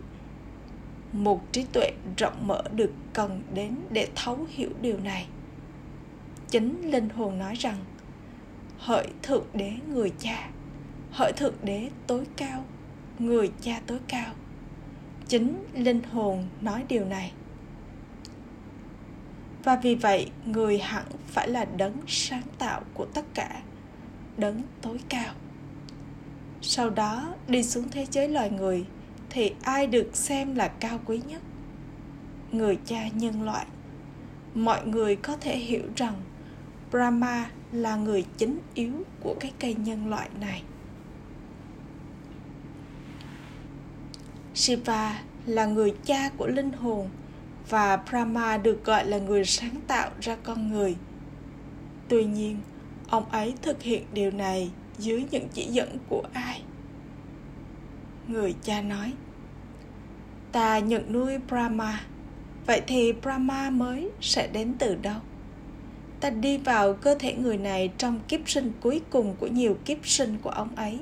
Một 1.12 1.52
trí 1.52 1.64
tuệ 1.72 1.90
rộng 2.18 2.46
mở 2.46 2.62
được 2.74 2.92
cần 3.12 3.42
đến 3.54 3.76
để 3.90 4.08
thấu 4.14 4.38
hiểu 4.48 4.70
điều 4.80 4.98
này. 5.00 5.26
Chính 6.50 6.90
linh 6.90 7.08
hồn 7.08 7.38
nói 7.38 7.54
rằng, 7.54 7.76
hỡi 8.78 9.06
thượng 9.22 9.46
đế 9.54 9.72
người 9.88 10.12
cha, 10.18 10.48
hỡi 11.10 11.32
thượng 11.32 11.54
đế 11.62 11.90
tối 12.06 12.24
cao, 12.36 12.64
người 13.18 13.52
cha 13.60 13.80
tối 13.86 13.98
cao. 14.08 14.32
Chính 15.28 15.64
linh 15.74 16.02
hồn 16.02 16.44
nói 16.60 16.84
điều 16.88 17.04
này 17.04 17.32
và 19.64 19.76
vì 19.76 19.94
vậy, 19.94 20.30
người 20.46 20.78
hẳn 20.78 21.04
phải 21.26 21.48
là 21.48 21.64
đấng 21.64 21.96
sáng 22.06 22.46
tạo 22.58 22.82
của 22.94 23.06
tất 23.14 23.24
cả, 23.34 23.62
đấng 24.36 24.62
tối 24.82 24.98
cao. 25.08 25.34
Sau 26.62 26.90
đó, 26.90 27.34
đi 27.48 27.62
xuống 27.62 27.88
thế 27.90 28.06
giới 28.10 28.28
loài 28.28 28.50
người, 28.50 28.84
thì 29.30 29.52
ai 29.62 29.86
được 29.86 30.16
xem 30.16 30.54
là 30.54 30.68
cao 30.68 31.00
quý 31.04 31.20
nhất? 31.28 31.42
Người 32.52 32.78
cha 32.86 33.08
nhân 33.08 33.42
loại. 33.42 33.66
Mọi 34.54 34.86
người 34.86 35.16
có 35.16 35.36
thể 35.36 35.58
hiểu 35.58 35.82
rằng 35.96 36.14
brahma 36.90 37.50
là 37.72 37.96
người 37.96 38.24
chính 38.36 38.58
yếu 38.74 38.92
của 39.20 39.36
cái 39.40 39.52
cây 39.60 39.74
nhân 39.74 40.10
loại 40.10 40.28
này. 40.40 40.62
Shiva 44.54 45.22
là 45.46 45.66
người 45.66 45.94
cha 46.04 46.28
của 46.36 46.46
linh 46.46 46.72
hồn 46.72 47.08
và 47.68 47.96
brahma 47.96 48.56
được 48.56 48.84
gọi 48.84 49.06
là 49.06 49.18
người 49.18 49.44
sáng 49.44 49.80
tạo 49.86 50.10
ra 50.20 50.36
con 50.42 50.72
người. 50.72 50.96
Tuy 52.08 52.24
nhiên, 52.24 52.58
ông 53.08 53.30
ấy 53.30 53.54
thực 53.62 53.82
hiện 53.82 54.04
điều 54.12 54.30
này 54.30 54.70
dưới 54.98 55.24
những 55.30 55.48
chỉ 55.52 55.64
dẫn 55.64 55.98
của 56.08 56.22
ai? 56.32 56.62
Người 58.28 58.54
cha 58.62 58.82
nói, 58.82 59.12
ta 60.52 60.78
nhận 60.78 61.12
nuôi 61.12 61.38
brahma, 61.38 62.00
vậy 62.66 62.82
thì 62.86 63.12
brahma 63.12 63.70
mới 63.70 64.10
sẽ 64.20 64.48
đến 64.52 64.74
từ 64.78 64.94
đâu? 64.94 65.20
Ta 66.20 66.30
đi 66.30 66.58
vào 66.58 66.92
cơ 66.92 67.14
thể 67.14 67.34
người 67.34 67.58
này 67.58 67.90
trong 67.98 68.20
kiếp 68.28 68.40
sinh 68.46 68.72
cuối 68.80 69.00
cùng 69.10 69.36
của 69.38 69.46
nhiều 69.46 69.76
kiếp 69.84 70.06
sinh 70.06 70.38
của 70.42 70.50
ông 70.50 70.76
ấy 70.76 70.98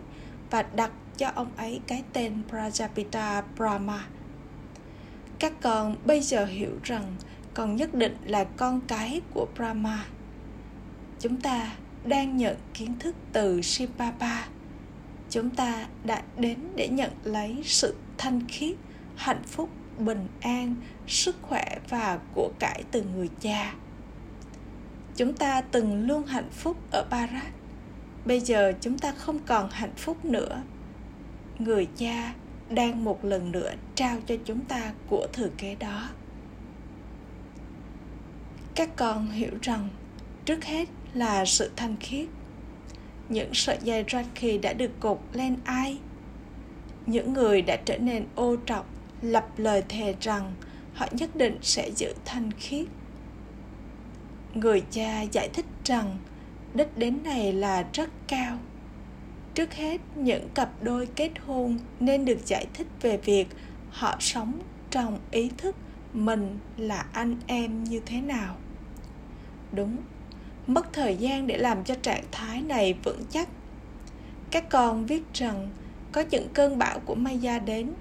và 0.51 0.63
đặt 0.63 0.91
cho 1.17 1.29
ông 1.35 1.51
ấy 1.57 1.81
cái 1.87 2.03
tên 2.13 2.43
Prajapita 2.51 3.43
Brahma. 3.57 4.07
Các 5.43 5.53
con 5.61 5.97
bây 6.05 6.21
giờ 6.21 6.45
hiểu 6.45 6.71
rằng 6.83 7.17
con 7.55 7.77
nhất 7.77 7.95
định 7.95 8.17
là 8.25 8.45
con 8.45 8.81
cái 8.89 9.21
của 9.35 9.47
Brahma. 9.57 10.05
Chúng 11.21 11.41
ta 11.41 11.73
đang 12.05 12.37
nhận 12.37 12.57
kiến 12.75 12.95
thức 12.99 13.15
từ 13.33 13.63
Shivapa. 13.63 14.47
Chúng 15.31 15.51
ta 15.51 15.87
đã 16.05 16.23
đến 16.37 16.59
để 16.77 16.89
nhận 16.89 17.11
lấy 17.25 17.63
sự 17.65 17.95
thanh 18.19 18.41
khiết, 18.49 18.77
hạnh 19.17 19.43
phúc, 19.47 19.69
bình 19.99 20.29
an, 20.41 20.75
sức 21.07 21.37
khỏe 21.43 21.79
và 21.89 22.19
của 22.35 22.51
cải 22.59 22.85
từ 22.91 23.03
người 23.15 23.29
cha 23.41 23.75
chúng 25.17 25.35
ta 25.35 25.61
từng 25.61 26.07
luôn 26.07 26.27
hạnh 26.27 26.51
phúc 26.51 26.77
ở 26.91 27.05
Barat. 27.11 27.53
Bây 28.25 28.41
giờ 28.41 28.73
chúng 28.81 28.99
ta 28.99 29.13
không 29.13 29.39
còn 29.47 29.71
hạnh 29.71 29.95
phúc 29.97 30.25
nữa. 30.25 30.63
Người 31.59 31.89
cha 31.97 32.33
đang 32.75 33.05
một 33.05 33.25
lần 33.25 33.53
nữa 33.53 33.73
trao 33.95 34.19
cho 34.27 34.35
chúng 34.45 34.61
ta 34.65 34.93
của 35.09 35.27
thừa 35.33 35.49
kế 35.59 35.75
đó. 35.75 36.09
Các 38.75 38.97
con 38.97 39.31
hiểu 39.31 39.53
rằng, 39.63 39.89
trước 40.45 40.65
hết 40.65 40.89
là 41.15 41.45
sự 41.45 41.71
thanh 41.77 41.97
khiết. 42.01 42.29
Những 43.29 43.55
sợi 43.55 43.79
dây 43.83 44.05
Rakhi 44.09 44.59
đã 44.59 44.73
được 44.73 44.91
cột 45.01 45.21
lên 45.33 45.57
ai? 45.65 45.99
Những 47.07 47.33
người 47.33 47.63
đã 47.63 47.77
trở 47.85 47.99
nên 47.99 48.27
ô 48.35 48.57
trọc, 48.67 48.87
lập 49.23 49.49
lời 49.57 49.83
thề 49.89 50.15
rằng 50.21 50.53
họ 50.95 51.07
nhất 51.13 51.37
định 51.37 51.59
sẽ 51.63 51.91
giữ 51.97 52.15
thanh 52.25 52.51
khiết 52.53 52.87
người 54.55 54.83
cha 54.91 55.23
giải 55.23 55.49
thích 55.53 55.67
rằng, 55.85 56.19
đích 56.75 56.99
đến 56.99 57.19
này 57.25 57.53
là 57.53 57.85
rất 57.93 58.11
cao 58.29 58.59
trước 59.55 59.75
hết, 59.75 60.01
những 60.15 60.49
cặp 60.55 60.71
đôi 60.83 61.07
kết 61.07 61.31
hôn 61.47 61.79
nên 62.01 62.25
được 62.25 62.47
giải 62.47 62.67
thích 62.75 62.87
về 63.01 63.17
việc 63.17 63.49
họ 63.91 64.17
sống 64.21 64.61
trong 64.91 65.19
ý 65.31 65.51
thức 65.59 65.77
mình 66.13 66.59
là 66.77 67.07
anh 67.13 67.37
em 67.47 67.85
như 67.85 68.01
thế 68.07 68.21
nào. 68.21 68.57
Đúng, 69.73 69.97
mất 70.67 70.93
thời 70.93 71.17
gian 71.17 71.47
để 71.47 71.57
làm 71.57 71.85
cho 71.85 71.95
trạng 71.95 72.25
thái 72.33 72.63
này 72.63 72.95
vững 73.05 73.25
chắc. 73.31 73.49
Các 74.51 74.71
con 74.71 75.07
viết 75.07 75.23
rằng 75.35 75.71
có 76.13 76.25
những 76.31 76.49
cơn 76.55 76.79
bão 76.79 77.01
của 77.01 77.15
maya 77.15 77.59
đến. 77.59 77.93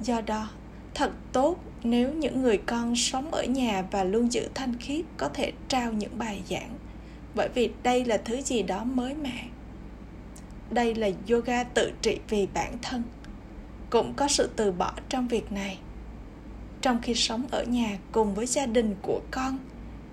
Do 0.00 0.20
đó, 0.20 0.50
thật 0.94 1.12
tốt 1.32 1.56
nếu 1.82 2.12
những 2.12 2.42
người 2.42 2.58
con 2.66 2.96
sống 2.96 3.30
ở 3.30 3.44
nhà 3.44 3.84
và 3.90 4.04
luôn 4.04 4.32
giữ 4.32 4.48
thanh 4.54 4.78
khiết 4.78 5.04
có 5.16 5.28
thể 5.28 5.52
trao 5.68 5.92
những 5.92 6.18
bài 6.18 6.42
giảng, 6.50 6.78
bởi 7.34 7.48
vì 7.54 7.70
đây 7.82 8.04
là 8.04 8.16
thứ 8.16 8.40
gì 8.40 8.62
đó 8.62 8.84
mới 8.84 9.14
mẻ 9.14 9.44
đây 10.70 10.94
là 10.94 11.08
yoga 11.30 11.64
tự 11.64 11.92
trị 12.02 12.18
vì 12.28 12.48
bản 12.54 12.78
thân. 12.82 13.02
Cũng 13.90 14.14
có 14.14 14.28
sự 14.28 14.50
từ 14.56 14.72
bỏ 14.72 14.92
trong 15.08 15.28
việc 15.28 15.52
này. 15.52 15.78
Trong 16.80 17.02
khi 17.02 17.14
sống 17.14 17.46
ở 17.50 17.64
nhà 17.64 17.98
cùng 18.12 18.34
với 18.34 18.46
gia 18.46 18.66
đình 18.66 18.94
của 19.02 19.20
con 19.30 19.58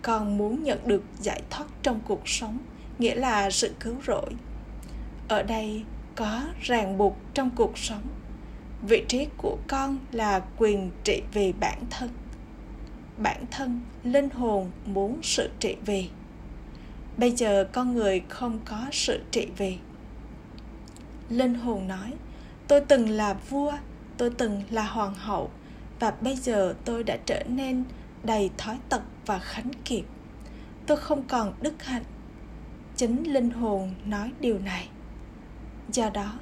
con 0.01 0.37
muốn 0.37 0.63
nhận 0.63 0.87
được 0.87 1.03
giải 1.19 1.41
thoát 1.49 1.65
trong 1.83 1.99
cuộc 2.07 2.29
sống, 2.29 2.57
nghĩa 2.99 3.15
là 3.15 3.49
sự 3.49 3.73
cứu 3.79 3.95
rỗi. 4.07 4.29
Ở 5.27 5.43
đây 5.43 5.83
có 6.15 6.41
ràng 6.61 6.97
buộc 6.97 7.17
trong 7.33 7.49
cuộc 7.55 7.77
sống. 7.77 8.03
Vị 8.81 9.05
trí 9.07 9.27
của 9.37 9.57
con 9.67 9.97
là 10.11 10.41
quyền 10.57 10.91
trị 11.03 11.21
vì 11.33 11.53
bản 11.59 11.79
thân. 11.89 12.09
Bản 13.17 13.45
thân, 13.51 13.81
linh 14.03 14.29
hồn 14.29 14.71
muốn 14.85 15.19
sự 15.23 15.49
trị 15.59 15.75
vì. 15.85 16.09
Bây 17.17 17.31
giờ 17.31 17.67
con 17.71 17.93
người 17.93 18.21
không 18.29 18.59
có 18.65 18.85
sự 18.91 19.19
trị 19.31 19.47
vì 19.57 19.77
linh 21.31 21.53
hồn 21.55 21.87
nói, 21.87 22.13
tôi 22.67 22.81
từng 22.81 23.09
là 23.09 23.33
vua, 23.33 23.73
tôi 24.17 24.29
từng 24.29 24.61
là 24.69 24.83
hoàng 24.83 25.15
hậu, 25.15 25.49
và 25.99 26.11
bây 26.11 26.35
giờ 26.35 26.75
tôi 26.85 27.03
đã 27.03 27.17
trở 27.25 27.43
nên 27.47 27.83
đầy 28.23 28.49
thói 28.57 28.77
tật 28.89 29.01
và 29.25 29.39
khánh 29.39 29.71
kiệt. 29.85 30.03
Tôi 30.87 30.97
không 30.97 31.23
còn 31.27 31.53
đức 31.61 31.83
hạnh. 31.83 32.03
Chính 32.95 33.33
linh 33.33 33.49
hồn 33.49 33.93
nói 34.05 34.31
điều 34.39 34.59
này. 34.59 34.89
Do 35.91 36.09
đó 36.09 36.33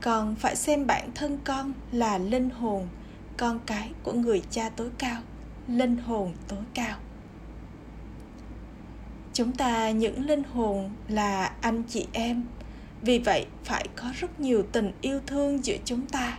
con 0.00 0.34
phải 0.34 0.56
xem 0.56 0.86
bản 0.86 1.10
thân 1.14 1.38
con 1.44 1.72
là 1.92 2.18
linh 2.18 2.50
hồn, 2.50 2.88
con 3.36 3.60
cái 3.66 3.90
của 4.02 4.12
người 4.12 4.42
cha 4.50 4.68
tối 4.68 4.90
cao, 4.98 5.22
linh 5.68 5.96
hồn 5.96 6.32
tối 6.48 6.62
cao. 6.74 6.96
Chúng 9.32 9.52
ta 9.52 9.90
những 9.90 10.26
linh 10.26 10.42
hồn 10.42 10.90
là 11.08 11.52
anh 11.60 11.82
chị 11.88 12.06
em 12.12 12.44
vì 13.02 13.18
vậy, 13.18 13.46
phải 13.64 13.86
có 13.96 14.12
rất 14.20 14.40
nhiều 14.40 14.62
tình 14.72 14.92
yêu 15.00 15.20
thương 15.26 15.64
giữa 15.64 15.76
chúng 15.84 16.06
ta. 16.06 16.38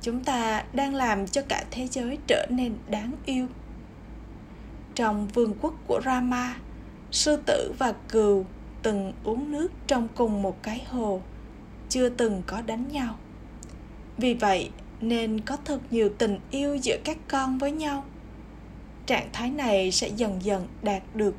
Chúng 0.00 0.24
ta 0.24 0.64
đang 0.72 0.94
làm 0.94 1.26
cho 1.26 1.42
cả 1.48 1.64
thế 1.70 1.86
giới 1.86 2.18
trở 2.26 2.46
nên 2.50 2.74
đáng 2.88 3.12
yêu. 3.26 3.46
Trong 4.94 5.28
vương 5.28 5.54
quốc 5.60 5.74
của 5.86 6.00
rama, 6.04 6.56
sư 7.10 7.36
tử 7.46 7.72
và 7.78 7.92
cừu 8.08 8.44
từng 8.82 9.12
uống 9.24 9.52
nước 9.52 9.68
trong 9.86 10.08
cùng 10.14 10.42
một 10.42 10.62
cái 10.62 10.84
hồ, 10.88 11.22
chưa 11.88 12.08
từng 12.08 12.42
có 12.46 12.60
đánh 12.60 12.88
nhau. 12.88 13.18
Vì 14.16 14.34
vậy, 14.34 14.70
nên 15.00 15.40
có 15.40 15.56
thật 15.64 15.80
nhiều 15.90 16.08
tình 16.18 16.38
yêu 16.50 16.76
giữa 16.76 16.96
các 17.04 17.18
con 17.28 17.58
với 17.58 17.72
nhau. 17.72 18.04
Trạng 19.06 19.28
thái 19.32 19.50
này 19.50 19.92
sẽ 19.92 20.08
dần 20.08 20.38
dần 20.42 20.68
đạt 20.82 21.02
được. 21.14 21.34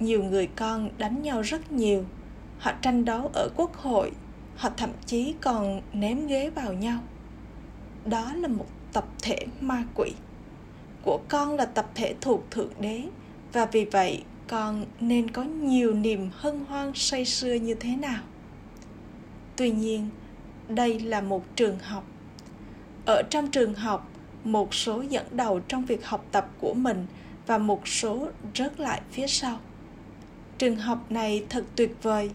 Nhiều 0.00 0.24
người 0.24 0.46
con 0.46 0.90
đánh 0.98 1.22
nhau 1.22 1.42
rất 1.42 1.72
nhiều 1.72 2.04
họ 2.60 2.72
tranh 2.82 3.04
đấu 3.04 3.30
ở 3.34 3.48
quốc 3.56 3.76
hội, 3.76 4.12
họ 4.56 4.70
thậm 4.76 4.90
chí 5.06 5.34
còn 5.40 5.80
ném 5.92 6.26
ghế 6.26 6.50
vào 6.50 6.72
nhau. 6.72 6.98
Đó 8.04 8.32
là 8.34 8.48
một 8.48 8.66
tập 8.92 9.04
thể 9.22 9.46
ma 9.60 9.84
quỷ. 9.94 10.12
Của 11.02 11.20
con 11.28 11.56
là 11.56 11.64
tập 11.64 11.90
thể 11.94 12.14
thuộc 12.20 12.50
thượng 12.50 12.72
đế, 12.80 13.02
và 13.52 13.66
vì 13.66 13.84
vậy 13.84 14.22
con 14.48 14.86
nên 15.00 15.30
có 15.30 15.42
nhiều 15.42 15.94
niềm 15.94 16.30
hân 16.32 16.64
hoan 16.68 16.92
say 16.94 17.24
sưa 17.24 17.54
như 17.54 17.74
thế 17.74 17.96
nào. 17.96 18.22
Tuy 19.56 19.70
nhiên, 19.70 20.08
đây 20.68 21.00
là 21.00 21.20
một 21.20 21.56
trường 21.56 21.78
học. 21.78 22.04
Ở 23.06 23.22
trong 23.30 23.50
trường 23.50 23.74
học, 23.74 24.08
một 24.44 24.74
số 24.74 25.02
dẫn 25.02 25.26
đầu 25.30 25.60
trong 25.60 25.84
việc 25.84 26.06
học 26.06 26.24
tập 26.32 26.48
của 26.60 26.74
mình 26.74 27.06
và 27.46 27.58
một 27.58 27.88
số 27.88 28.28
rớt 28.54 28.80
lại 28.80 29.00
phía 29.10 29.26
sau. 29.26 29.58
Trường 30.58 30.76
học 30.76 31.10
này 31.10 31.44
thật 31.48 31.64
tuyệt 31.76 31.96
vời 32.02 32.30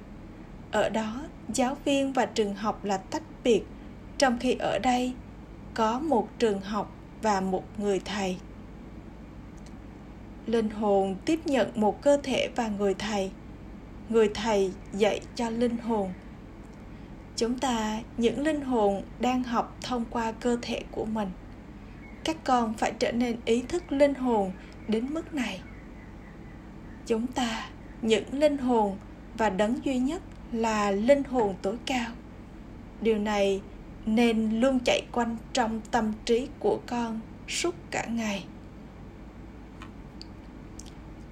ở 0.75 0.89
đó, 0.89 1.21
giáo 1.53 1.77
viên 1.85 2.13
và 2.13 2.25
trường 2.25 2.55
học 2.55 2.85
là 2.85 2.97
tách 2.97 3.23
biệt. 3.43 3.63
Trong 4.17 4.37
khi 4.39 4.53
ở 4.53 4.79
đây, 4.79 5.13
có 5.73 5.99
một 5.99 6.29
trường 6.39 6.61
học 6.61 6.91
và 7.21 7.41
một 7.41 7.63
người 7.77 8.01
thầy. 8.05 8.37
Linh 10.45 10.69
hồn 10.69 11.15
tiếp 11.25 11.39
nhận 11.45 11.71
một 11.75 12.01
cơ 12.01 12.17
thể 12.23 12.49
và 12.55 12.67
người 12.67 12.93
thầy. 12.93 13.31
Người 14.09 14.29
thầy 14.33 14.71
dạy 14.93 15.21
cho 15.35 15.49
linh 15.49 15.77
hồn. 15.77 16.09
Chúng 17.35 17.59
ta, 17.59 17.99
những 18.17 18.41
linh 18.41 18.61
hồn 18.61 19.03
đang 19.19 19.43
học 19.43 19.77
thông 19.81 20.05
qua 20.09 20.31
cơ 20.31 20.57
thể 20.61 20.81
của 20.91 21.05
mình. 21.05 21.29
Các 22.23 22.37
con 22.43 22.73
phải 22.73 22.93
trở 22.99 23.11
nên 23.11 23.37
ý 23.45 23.61
thức 23.61 23.91
linh 23.91 24.13
hồn 24.13 24.51
đến 24.87 25.13
mức 25.13 25.33
này. 25.33 25.61
Chúng 27.05 27.27
ta, 27.27 27.69
những 28.01 28.33
linh 28.33 28.57
hồn 28.57 28.97
và 29.37 29.49
đấng 29.49 29.85
duy 29.85 29.97
nhất 29.97 30.21
là 30.51 30.91
linh 30.91 31.23
hồn 31.23 31.55
tối 31.61 31.75
cao. 31.85 32.11
Điều 33.01 33.17
này 33.17 33.61
nên 34.05 34.59
luôn 34.59 34.79
chạy 34.85 35.01
quanh 35.11 35.37
trong 35.53 35.81
tâm 35.91 36.13
trí 36.25 36.47
của 36.59 36.79
con 36.87 37.19
suốt 37.47 37.75
cả 37.91 38.05
ngày. 38.05 38.45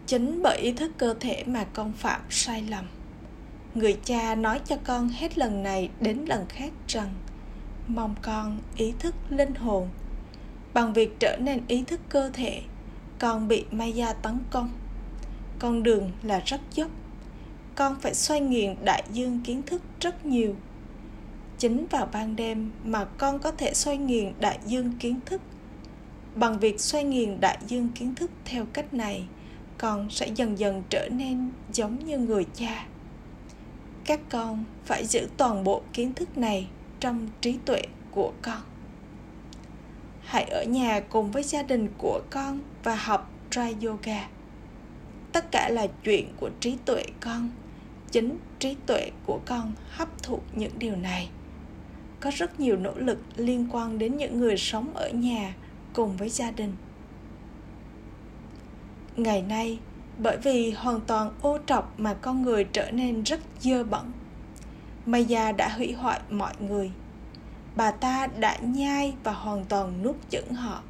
Chính 0.08 0.41
bởi 0.43 0.58
ý 0.58 0.73
thức 0.73 0.91
cơ 0.97 1.15
thể 1.19 1.43
mà 1.47 1.63
con 1.63 1.93
phạm 1.93 2.21
sai 2.30 2.62
lầm, 2.62 2.86
người 3.76 3.97
cha 4.06 4.36
nói 4.36 4.62
cho 4.65 4.78
con 4.84 5.10
hết 5.10 5.38
lần 5.38 5.63
này 5.63 5.89
đến 6.02 6.26
lần 6.26 6.45
khác 6.49 6.71
rằng, 6.88 7.13
mong 7.88 8.15
con 8.21 8.60
ý 8.76 8.93
thức 8.99 9.15
linh 9.30 9.56
hồn. 9.56 9.89
Bằng 10.73 10.93
việc 10.93 11.19
trở 11.19 11.38
nên 11.41 11.62
ý 11.67 11.84
thức 11.84 11.99
cơ 12.10 12.30
thể, 12.34 12.62
con 13.19 13.47
bị 13.47 13.65
maya 13.71 14.13
tấn 14.13 14.39
công. 14.49 14.69
Con 15.60 15.84
đường 15.84 16.12
là 16.23 16.41
rất 16.45 16.62
dốc 16.73 16.91
con 17.75 17.99
phải 17.99 18.13
xoay 18.13 18.39
nghiền 18.39 18.75
đại 18.83 19.03
dương 19.13 19.41
kiến 19.43 19.62
thức 19.63 19.81
rất 19.99 20.25
nhiều. 20.25 20.55
Chính 21.57 21.86
vào 21.88 22.09
ban 22.12 22.36
đêm 22.36 22.71
mà 22.83 23.05
con 23.05 23.39
có 23.39 23.51
thể 23.51 23.73
xoay 23.73 23.97
nghiền 23.97 24.33
đại 24.39 24.59
dương 24.65 24.91
kiến 24.99 25.19
thức. 25.25 25.41
Bằng 26.36 26.59
việc 26.59 26.79
xoay 26.79 27.03
nghiền 27.03 27.39
đại 27.39 27.57
dương 27.67 27.89
kiến 27.95 28.15
thức 28.15 28.31
theo 28.45 28.65
cách 28.73 28.93
này, 28.93 29.27
con 29.77 30.09
sẽ 30.09 30.27
dần 30.36 30.59
dần 30.59 30.83
trở 30.89 31.09
nên 31.12 31.49
giống 31.73 32.05
như 32.05 32.17
người 32.17 32.45
cha. 32.53 32.86
Các 34.05 34.19
con 34.29 34.63
phải 34.86 35.05
giữ 35.05 35.27
toàn 35.38 35.63
bộ 35.63 35.81
kiến 35.93 36.13
thức 36.13 36.38
này 36.38 36.67
trong 36.99 37.27
trí 37.41 37.57
tuệ 37.65 37.81
của 38.12 38.33
con. 38.41 38.62
Hãy 40.21 40.43
ở 40.43 40.63
nhà 40.63 40.99
cùng 40.99 41.31
với 41.31 41.43
gia 41.43 41.63
đình 41.63 41.88
của 41.97 42.21
con 42.29 42.59
và 42.83 42.95
học 42.95 43.31
dry 43.51 43.88
yoga. 43.88 44.27
Tất 45.31 45.51
cả 45.51 45.69
là 45.69 45.88
chuyện 46.03 46.27
của 46.39 46.49
trí 46.59 46.77
tuệ 46.86 47.03
con 47.19 47.49
chính 48.13 48.38
trí 48.60 48.76
tuệ 48.86 49.12
của 49.26 49.39
con 49.45 49.71
hấp 49.89 50.23
thụ 50.23 50.39
những 50.56 50.80
điều 50.80 50.95
này. 50.95 51.30
Có 52.19 52.32
rất 52.34 52.60
nhiều 52.60 52.78
nỗ 52.78 52.93
lực 52.95 53.19
liên 53.36 53.67
quan 53.71 53.97
đến 53.97 54.17
những 54.17 54.39
người 54.39 54.58
sống 54.58 54.93
ở 54.93 55.10
nhà 55.10 55.54
cùng 55.93 56.17
với 56.17 56.30
gia 56.30 56.52
đình. 56.52 56.73
Ngày 59.17 59.41
nay, 59.41 59.80
bởi 60.17 60.38
vì 60.38 60.71
hoàn 60.71 61.02
toàn 61.02 61.32
ô 61.41 61.58
trọc 61.65 61.99
mà 61.99 62.13
con 62.13 62.41
người 62.41 62.63
trở 62.63 62.91
nên 62.91 63.23
rất 63.23 63.39
dơ 63.60 63.84
bẩn. 63.84 64.12
Maya 65.06 65.52
đã 65.52 65.69
hủy 65.78 65.93
hoại 65.93 66.19
mọi 66.30 66.54
người. 66.60 66.91
Bà 67.76 67.91
ta 67.91 68.28
đã 68.28 68.58
nhai 68.58 69.13
và 69.23 69.32
hoàn 69.32 69.65
toàn 69.65 70.04
nuốt 70.04 70.15
chửng 70.30 70.54
họ. 70.54 70.82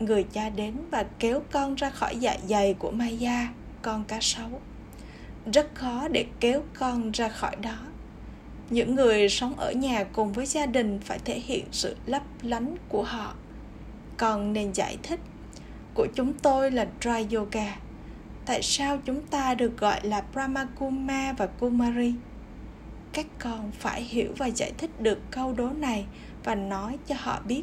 Người 0.00 0.24
cha 0.32 0.50
đến 0.50 0.74
và 0.90 1.04
kéo 1.18 1.42
con 1.50 1.74
ra 1.74 1.90
khỏi 1.90 2.16
dạ 2.16 2.36
dày 2.48 2.74
của 2.74 2.90
maya, 2.90 3.48
con 3.82 4.04
cá 4.04 4.18
sấu 4.20 4.60
rất 5.52 5.74
khó 5.74 6.08
để 6.08 6.26
kéo 6.40 6.62
con 6.78 7.10
ra 7.10 7.28
khỏi 7.28 7.56
đó. 7.56 7.76
Những 8.70 8.94
người 8.94 9.28
sống 9.28 9.54
ở 9.56 9.72
nhà 9.72 10.04
cùng 10.04 10.32
với 10.32 10.46
gia 10.46 10.66
đình 10.66 11.00
phải 11.04 11.18
thể 11.18 11.40
hiện 11.40 11.64
sự 11.72 11.96
lấp 12.06 12.22
lánh 12.42 12.76
của 12.88 13.02
họ. 13.02 13.34
Còn 14.16 14.52
nên 14.52 14.72
giải 14.72 14.96
thích, 15.02 15.20
của 15.94 16.06
chúng 16.14 16.32
tôi 16.32 16.70
là 16.70 16.86
dry 17.00 17.36
yoga. 17.36 17.76
Tại 18.46 18.62
sao 18.62 18.98
chúng 19.04 19.26
ta 19.26 19.54
được 19.54 19.78
gọi 19.78 20.00
là 20.02 20.22
brahma 20.32 20.66
và 21.36 21.46
kumari? 21.46 22.14
Các 23.12 23.26
con 23.38 23.70
phải 23.78 24.02
hiểu 24.02 24.32
và 24.38 24.46
giải 24.46 24.72
thích 24.78 25.00
được 25.00 25.18
câu 25.30 25.52
đố 25.52 25.68
này 25.68 26.06
và 26.44 26.54
nói 26.54 26.98
cho 27.06 27.14
họ 27.18 27.40
biết. 27.44 27.62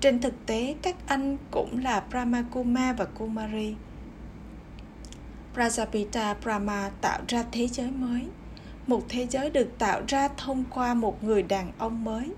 Trên 0.00 0.20
thực 0.20 0.46
tế, 0.46 0.74
các 0.82 0.96
anh 1.06 1.36
cũng 1.50 1.84
là 1.84 2.00
brahma 2.10 2.92
và 2.92 3.04
kumari. 3.04 3.74
Prajapita 5.58 6.34
Brahma 6.42 6.90
tạo 7.00 7.20
ra 7.28 7.44
thế 7.52 7.66
giới 7.66 7.90
mới. 7.90 8.22
Một 8.86 9.02
thế 9.08 9.26
giới 9.26 9.50
được 9.50 9.78
tạo 9.78 10.02
ra 10.08 10.28
thông 10.28 10.64
qua 10.70 10.94
một 10.94 11.24
người 11.24 11.42
đàn 11.42 11.72
ông 11.78 12.04
mới. 12.04 12.30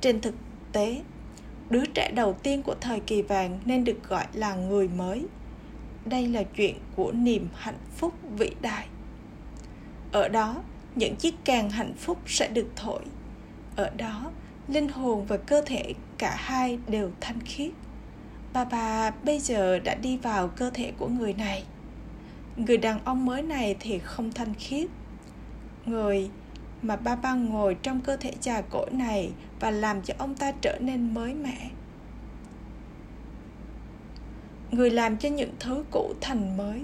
Trên 0.00 0.20
thực 0.20 0.34
tế, 0.72 1.00
đứa 1.70 1.84
trẻ 1.94 2.10
đầu 2.14 2.32
tiên 2.32 2.62
của 2.62 2.74
thời 2.80 3.00
kỳ 3.00 3.22
vàng 3.22 3.60
nên 3.64 3.84
được 3.84 4.08
gọi 4.08 4.26
là 4.32 4.54
người 4.54 4.88
mới. 4.88 5.26
Đây 6.04 6.28
là 6.28 6.42
chuyện 6.42 6.74
của 6.96 7.12
niềm 7.12 7.48
hạnh 7.54 7.78
phúc 7.96 8.14
vĩ 8.38 8.50
đại. 8.60 8.86
Ở 10.12 10.28
đó, 10.28 10.62
những 10.94 11.16
chiếc 11.16 11.34
càng 11.44 11.70
hạnh 11.70 11.94
phúc 11.98 12.18
sẽ 12.26 12.48
được 12.48 12.68
thổi. 12.76 13.02
Ở 13.76 13.90
đó, 13.96 14.30
linh 14.68 14.88
hồn 14.88 15.26
và 15.26 15.36
cơ 15.36 15.62
thể 15.66 15.94
cả 16.18 16.36
hai 16.38 16.78
đều 16.88 17.10
thanh 17.20 17.40
khiết. 17.40 17.70
Bà 18.52 18.64
bà 18.64 19.10
bây 19.10 19.38
giờ 19.38 19.78
đã 19.78 19.94
đi 19.94 20.16
vào 20.16 20.48
cơ 20.48 20.70
thể 20.70 20.92
của 20.98 21.08
người 21.08 21.32
này 21.32 21.64
người 22.66 22.76
đàn 22.76 23.04
ông 23.04 23.26
mới 23.26 23.42
này 23.42 23.76
thì 23.80 23.98
không 23.98 24.32
thanh 24.32 24.54
khiết. 24.54 24.88
Người 25.86 26.30
mà 26.82 26.96
ba 26.96 27.16
ba 27.16 27.34
ngồi 27.34 27.76
trong 27.82 28.00
cơ 28.00 28.16
thể 28.16 28.32
già 28.40 28.60
cỗi 28.60 28.90
này 28.92 29.32
và 29.60 29.70
làm 29.70 30.02
cho 30.02 30.14
ông 30.18 30.34
ta 30.34 30.52
trở 30.52 30.78
nên 30.80 31.14
mới 31.14 31.34
mẻ. 31.34 31.70
Người 34.70 34.90
làm 34.90 35.16
cho 35.16 35.28
những 35.28 35.54
thứ 35.60 35.84
cũ 35.90 36.14
thành 36.20 36.56
mới. 36.56 36.82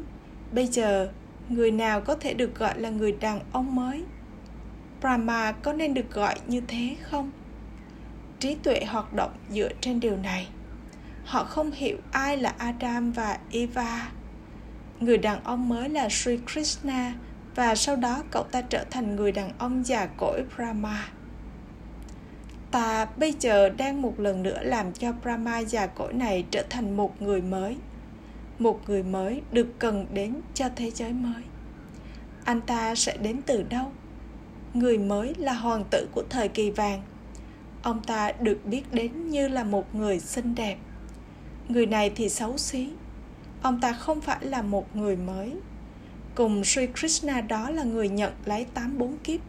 Bây 0.53 0.67
giờ, 0.67 1.13
người 1.49 1.71
nào 1.71 2.01
có 2.01 2.15
thể 2.15 2.35
được 2.35 2.59
gọi 2.59 2.81
là 2.81 2.91
người 2.91 3.13
đàn 3.13 3.41
ông 3.53 3.75
mới? 3.75 4.05
Brahma 5.01 5.53
có 5.53 5.73
nên 5.73 5.95
được 5.95 6.11
gọi 6.11 6.35
như 6.47 6.61
thế 6.61 6.97
không? 7.03 7.31
Trí 8.41 8.55
tuệ 8.55 8.85
hoạt 8.85 9.13
động 9.13 9.31
dựa 9.51 9.69
trên 9.81 10.01
điều 10.01 10.17
này. 10.17 10.49
Họ 11.25 11.45
không 11.45 11.71
hiểu 11.71 11.97
ai 12.11 12.37
là 12.37 12.55
adam 12.59 13.13
và 13.13 13.39
eva 13.51 14.11
người 15.01 15.19
đàn 15.19 15.45
ông 15.45 15.69
mới 15.69 15.89
là 15.89 16.09
sri 16.09 16.39
krishna, 16.53 17.15
và 17.55 17.75
sau 17.75 17.97
đó 17.97 18.23
cậu 18.31 18.43
ta 18.43 18.61
trở 18.61 18.85
thành 18.91 19.17
người 19.17 19.33
đàn 19.33 19.51
ông 19.59 19.87
già 19.87 20.07
cỗi 20.07 20.45
brahma. 20.57 21.09
Ta 22.71 23.05
bây 23.17 23.35
giờ 23.41 23.69
đang 23.69 24.03
một 24.03 24.21
lần 24.21 24.43
nữa 24.43 24.59
làm 24.63 24.93
cho 24.93 25.13
brahma 25.13 25.59
già 25.59 25.87
cỗi 25.87 26.13
này 26.13 26.45
trở 26.51 26.65
thành 26.71 26.97
một 26.97 27.23
người 27.23 27.43
mới, 27.43 27.77
một 28.59 28.81
người 28.87 29.03
mới 29.03 29.43
được 29.53 29.67
cần 29.79 30.07
đến 30.13 30.35
cho 30.55 30.69
thế 30.77 30.91
giới 30.91 31.13
mới. 31.13 31.43
Anh 32.45 32.61
ta 32.61 32.95
sẽ 32.95 33.17
đến 33.17 33.41
từ 33.47 33.63
đâu? 33.63 33.93
Người 34.75 34.99
mới 34.99 35.35
là 35.39 35.53
hoàng 35.53 35.85
tử 35.91 36.09
của 36.13 36.23
thời 36.31 36.49
kỳ 36.49 36.71
vàng. 36.71 37.03
Ông 37.83 38.03
ta 38.03 38.33
được 38.41 38.59
biết 38.65 38.93
đến 38.93 39.29
như 39.29 39.49
là 39.49 39.65
một 39.65 39.95
người 39.95 40.19
xinh 40.19 40.55
đẹp. 40.55 40.77
Người 41.69 41.87
này 41.87 42.11
thì 42.15 42.29
xấu 42.29 42.59
xí 42.59 42.89
ông 43.63 43.81
ta 43.81 43.93
không 43.93 44.21
phải 44.21 44.45
là 44.45 44.63
một 44.63 44.97
người 44.97 45.17
mới. 45.17 45.53
Cùng 46.35 46.65
Sri 46.65 46.87
Krishna 46.87 47.41
đó 47.41 47.71
là 47.71 47.83
người 47.83 48.09
nhận 48.09 48.33
lấy 48.45 48.65
tám 48.65 48.99
bốn 48.99 49.19
kiếp, 49.19 49.41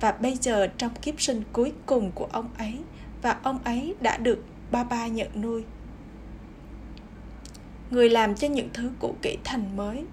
và 0.00 0.12
bây 0.12 0.36
giờ 0.36 0.66
trong 0.66 0.94
kiếp 1.02 1.20
sinh 1.20 1.42
cuối 1.52 1.72
cùng 1.86 2.12
của 2.14 2.28
ông 2.32 2.48
ấy, 2.58 2.78
và 3.22 3.38
ông 3.42 3.58
ấy 3.64 3.94
đã 4.00 4.16
được 4.16 4.44
ba 4.70 4.84
ba 4.84 5.06
nhận 5.06 5.28
nuôi. 5.42 5.64
Người 7.90 8.10
làm 8.10 8.34
cho 8.34 8.48
những 8.48 8.68
thứ 8.72 8.90
cũ 8.98 9.14
kỹ 9.22 9.38
thành 9.44 9.76
mới. 9.76 10.04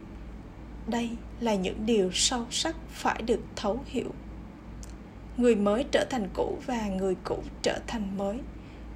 Đây 0.88 1.10
là 1.40 1.56
những 1.56 1.86
điều 1.86 2.12
sâu 2.14 2.46
sắc 2.52 2.76
phải 2.90 3.22
được 3.22 3.40
thấu 3.56 3.80
hiểu. 3.86 4.12
Người 5.38 5.56
mới 5.56 5.86
trở 5.92 6.06
thành 6.10 6.30
cũ 6.34 6.58
và 6.66 6.88
người 6.88 7.16
cũ 7.24 7.44
trở 7.62 7.80
thành 7.88 8.18
mới 8.18 8.40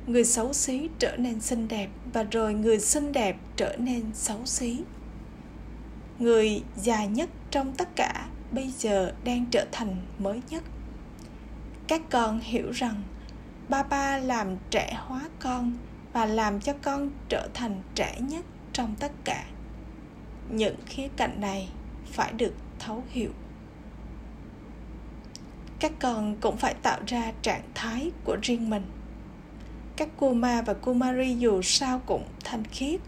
người 0.08 0.24
xấu 0.24 0.54
xí 0.54 0.90
trở 1.00 1.18
nên 1.18 1.42
xinh 1.42 1.68
đẹp 1.68 1.90
và 2.14 2.24
rồi 2.24 2.54
người 2.54 2.80
xinh 2.80 3.12
đẹp 3.12 3.38
trở 3.56 3.76
nên 3.78 4.04
xấu 4.14 4.46
xí. 4.46 4.82
Người 6.20 6.64
già 6.76 7.06
nhất 7.06 7.30
trong 7.52 7.74
tất 7.78 7.96
cả 7.96 8.28
bây 8.52 8.72
giờ 8.78 9.14
đang 9.24 9.46
trở 9.52 9.66
thành 9.72 9.96
mới 10.20 10.42
nhất. 10.50 10.64
Các 11.88 12.02
con 12.10 12.40
hiểu 12.40 12.72
rằng 12.72 13.04
ba 13.70 13.84
ba 13.84 14.18
làm 14.18 14.58
trẻ 14.70 14.94
hóa 14.98 15.30
con 15.40 15.74
và 16.14 16.26
làm 16.26 16.62
cho 16.62 16.74
con 16.82 17.10
trở 17.30 17.48
thành 17.54 17.82
trẻ 17.96 18.20
nhất 18.20 18.46
trong 18.74 18.96
tất 19.00 19.12
cả. 19.24 19.46
Những 20.50 20.76
khía 20.86 21.08
cạnh 21.18 21.42
này 21.42 21.70
phải 22.12 22.34
được 22.34 22.54
thấu 22.80 23.04
hiểu. 23.10 23.32
Các 25.80 25.92
con 26.00 26.36
cũng 26.42 26.58
phải 26.58 26.74
tạo 26.74 27.00
ra 27.08 27.32
trạng 27.42 27.64
thái 27.76 28.12
của 28.24 28.38
riêng 28.42 28.70
mình 28.70 28.84
các 29.98 30.10
kuma 30.18 30.62
và 30.62 30.74
kumari 30.74 31.36
dù 31.36 31.62
sao 31.62 32.02
cũng 32.06 32.24
thanh 32.44 32.64
khiết 32.64 33.00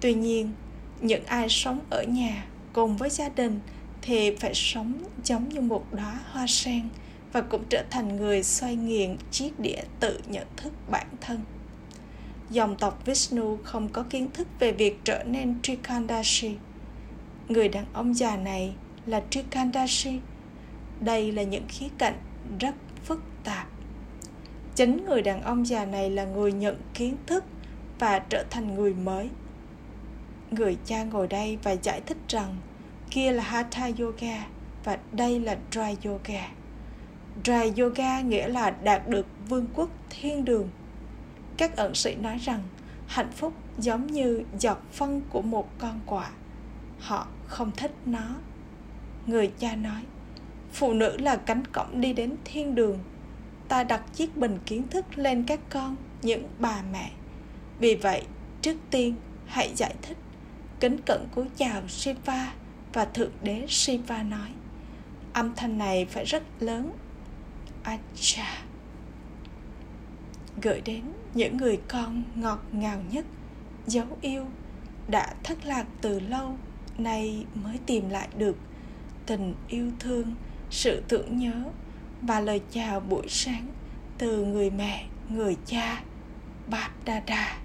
tuy 0.00 0.14
nhiên, 0.14 0.52
những 1.00 1.24
ai 1.24 1.46
sống 1.48 1.80
ở 1.90 2.02
nhà 2.02 2.44
cùng 2.72 2.96
với 2.96 3.10
gia 3.10 3.28
đình 3.28 3.60
thì 4.02 4.36
phải 4.36 4.54
sống 4.54 4.92
giống 5.24 5.48
như 5.48 5.60
một 5.60 5.84
đóa 5.92 6.20
hoa 6.32 6.46
sen 6.48 6.88
và 7.32 7.40
cũng 7.40 7.64
trở 7.68 7.84
thành 7.90 8.16
người 8.16 8.42
xoay 8.42 8.76
nghiền 8.76 9.16
chiếc 9.30 9.60
đĩa 9.60 9.80
tự 10.00 10.20
nhận 10.28 10.46
thức 10.56 10.72
bản 10.90 11.06
thân 11.20 11.40
dòng 12.50 12.76
tộc 12.76 13.06
Vishnu 13.06 13.58
không 13.64 13.88
có 13.88 14.02
kiến 14.02 14.30
thức 14.34 14.48
về 14.58 14.72
việc 14.72 14.98
trở 15.04 15.22
nên 15.24 15.62
Trikandashi. 15.62 16.56
Người 17.48 17.68
đàn 17.68 17.84
ông 17.92 18.14
già 18.14 18.36
này 18.36 18.74
là 19.06 19.22
Trikandashi. 19.30 20.20
Đây 21.00 21.32
là 21.32 21.42
những 21.42 21.64
khía 21.68 21.88
cạnh 21.98 22.14
rất 22.58 22.74
phức 23.04 23.22
tạp. 23.44 23.66
Chính 24.78 25.04
người 25.04 25.22
đàn 25.22 25.42
ông 25.42 25.66
già 25.66 25.84
này 25.84 26.10
là 26.10 26.24
người 26.24 26.52
nhận 26.52 26.80
kiến 26.94 27.16
thức 27.26 27.44
và 27.98 28.18
trở 28.18 28.44
thành 28.50 28.74
người 28.74 28.94
mới. 28.94 29.30
Người 30.50 30.76
cha 30.84 31.04
ngồi 31.04 31.28
đây 31.28 31.58
và 31.62 31.72
giải 31.72 32.00
thích 32.06 32.16
rằng, 32.28 32.56
kia 33.10 33.32
là 33.32 33.42
Hatha 33.42 33.90
Yoga 33.98 34.46
và 34.84 34.98
đây 35.12 35.40
là 35.40 35.56
Dry 35.72 36.08
Yoga. 36.10 36.48
Dry 37.44 37.82
Yoga 37.82 38.20
nghĩa 38.20 38.48
là 38.48 38.70
đạt 38.70 39.08
được 39.08 39.26
vương 39.48 39.66
quốc 39.74 39.90
thiên 40.10 40.44
đường 40.44 40.68
các 41.56 41.76
ẩn 41.76 41.94
sĩ 41.94 42.14
nói 42.14 42.38
rằng, 42.38 42.62
hạnh 43.06 43.32
phúc 43.32 43.52
giống 43.78 44.06
như 44.06 44.42
giọt 44.58 44.78
phân 44.92 45.20
của 45.30 45.42
một 45.42 45.68
con 45.78 46.00
quả 46.06 46.30
họ 46.98 47.26
không 47.46 47.70
thích 47.76 47.92
nó 48.06 48.34
người 49.26 49.52
cha 49.58 49.76
nói, 49.76 50.02
phụ 50.72 50.92
nữ 50.92 51.16
là 51.16 51.36
cánh 51.36 51.62
cổng 51.72 52.00
đi 52.00 52.12
đến 52.12 52.34
thiên 52.44 52.74
đường 52.74 52.98
ta 53.68 53.82
đặt 53.82 54.02
chiếc 54.14 54.36
bình 54.36 54.58
kiến 54.66 54.88
thức 54.88 55.04
lên 55.18 55.44
các 55.46 55.60
con, 55.70 55.96
những 56.22 56.48
bà 56.58 56.82
mẹ. 56.92 57.10
Vì 57.78 57.94
vậy, 57.94 58.22
trước 58.62 58.76
tiên, 58.90 59.14
hãy 59.46 59.72
giải 59.76 59.94
thích. 60.02 60.16
Kính 60.80 60.98
cẩn 61.06 61.26
cúi 61.34 61.46
chào 61.56 61.88
shiva 61.88 62.52
và 62.92 63.04
thượng 63.04 63.32
đế 63.42 63.66
shiva 63.68 64.22
nói, 64.22 64.48
âm 65.32 65.54
thanh 65.54 65.78
này 65.78 66.04
phải 66.04 66.24
rất 66.24 66.42
lớn. 66.60 66.92
Acha. 67.82 68.62
Gửi 70.62 70.80
đến 70.80 71.02
những 71.34 71.56
người 71.56 71.80
con 71.88 72.22
ngọt 72.34 72.60
ngào 72.72 73.00
nhất, 73.10 73.24
dấu 73.86 74.06
yêu, 74.20 74.46
đã 75.08 75.34
thất 75.44 75.64
lạc 75.64 75.86
từ 76.00 76.20
lâu, 76.20 76.56
nay 76.98 77.44
mới 77.54 77.78
tìm 77.86 78.08
lại 78.08 78.28
được 78.38 78.56
tình 79.26 79.54
yêu 79.68 79.90
thương, 79.98 80.34
sự 80.70 81.02
tưởng 81.08 81.38
nhớ 81.38 81.64
và 82.22 82.40
lời 82.40 82.60
chào 82.70 83.00
buổi 83.00 83.28
sáng 83.28 83.66
từ 84.18 84.44
người 84.44 84.70
mẹ, 84.70 85.06
người 85.28 85.56
cha 85.66 86.02
bap 86.70 86.90
dada. 87.06 87.58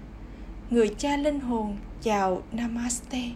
Người 0.70 0.94
cha 0.98 1.16
linh 1.16 1.40
hồn 1.40 1.76
chào 2.02 2.42
namaste 2.52 3.30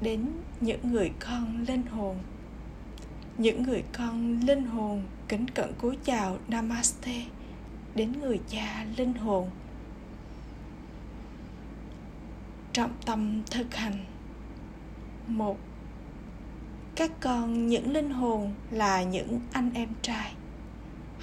đến 0.00 0.26
những 0.60 0.92
người 0.92 1.10
con 1.20 1.64
linh 1.68 1.86
hồn. 1.86 2.16
Những 3.38 3.62
người 3.62 3.82
con 3.92 4.40
linh 4.40 4.66
hồn 4.66 5.02
kính 5.28 5.48
cẩn 5.48 5.72
cúi 5.80 5.98
chào 6.04 6.38
namaste 6.48 7.24
đến 7.94 8.12
người 8.20 8.40
cha 8.48 8.84
linh 8.96 9.14
hồn. 9.14 9.50
Trọng 12.72 12.92
tâm 13.06 13.42
thực 13.50 13.74
hành. 13.74 14.04
Một, 15.26 15.58
các 16.96 17.10
con 17.20 17.66
những 17.66 17.92
linh 17.92 18.10
hồn 18.10 18.54
là 18.70 19.02
những 19.02 19.40
anh 19.52 19.70
em 19.74 19.88
trai 20.02 20.32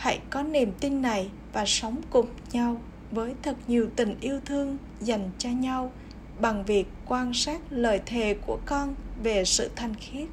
hãy 0.02 0.20
có 0.30 0.44
niềm 0.44 0.72
tin 0.80 1.02
này 1.02 1.30
và 1.54 1.66
sống 1.66 2.02
cùng 2.10 2.28
nhau 2.52 2.82
với 3.12 3.34
thật 3.42 3.56
nhiều 3.68 3.90
tình 3.96 4.16
yêu 4.22 4.40
thương 4.46 4.78
dành 5.02 5.30
cho 5.38 5.50
nhau 5.50 5.92
bằng 6.40 6.64
việc 6.66 6.88
quan 7.06 7.34
sát 7.34 7.62
lời 7.70 8.02
thề 8.06 8.36
của 8.46 8.60
con 8.66 8.96
về 9.24 9.46
sự 9.46 9.70
thanh 9.76 9.94
khiết. 9.96 10.28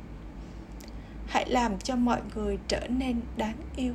Hãy 1.27 1.51
làm 1.51 1.79
cho 1.79 1.97
mọi 1.97 2.21
người 2.35 2.59
trở 2.69 2.89
nên 2.89 3.21
đáng 3.37 3.57
yêu. 3.77 3.95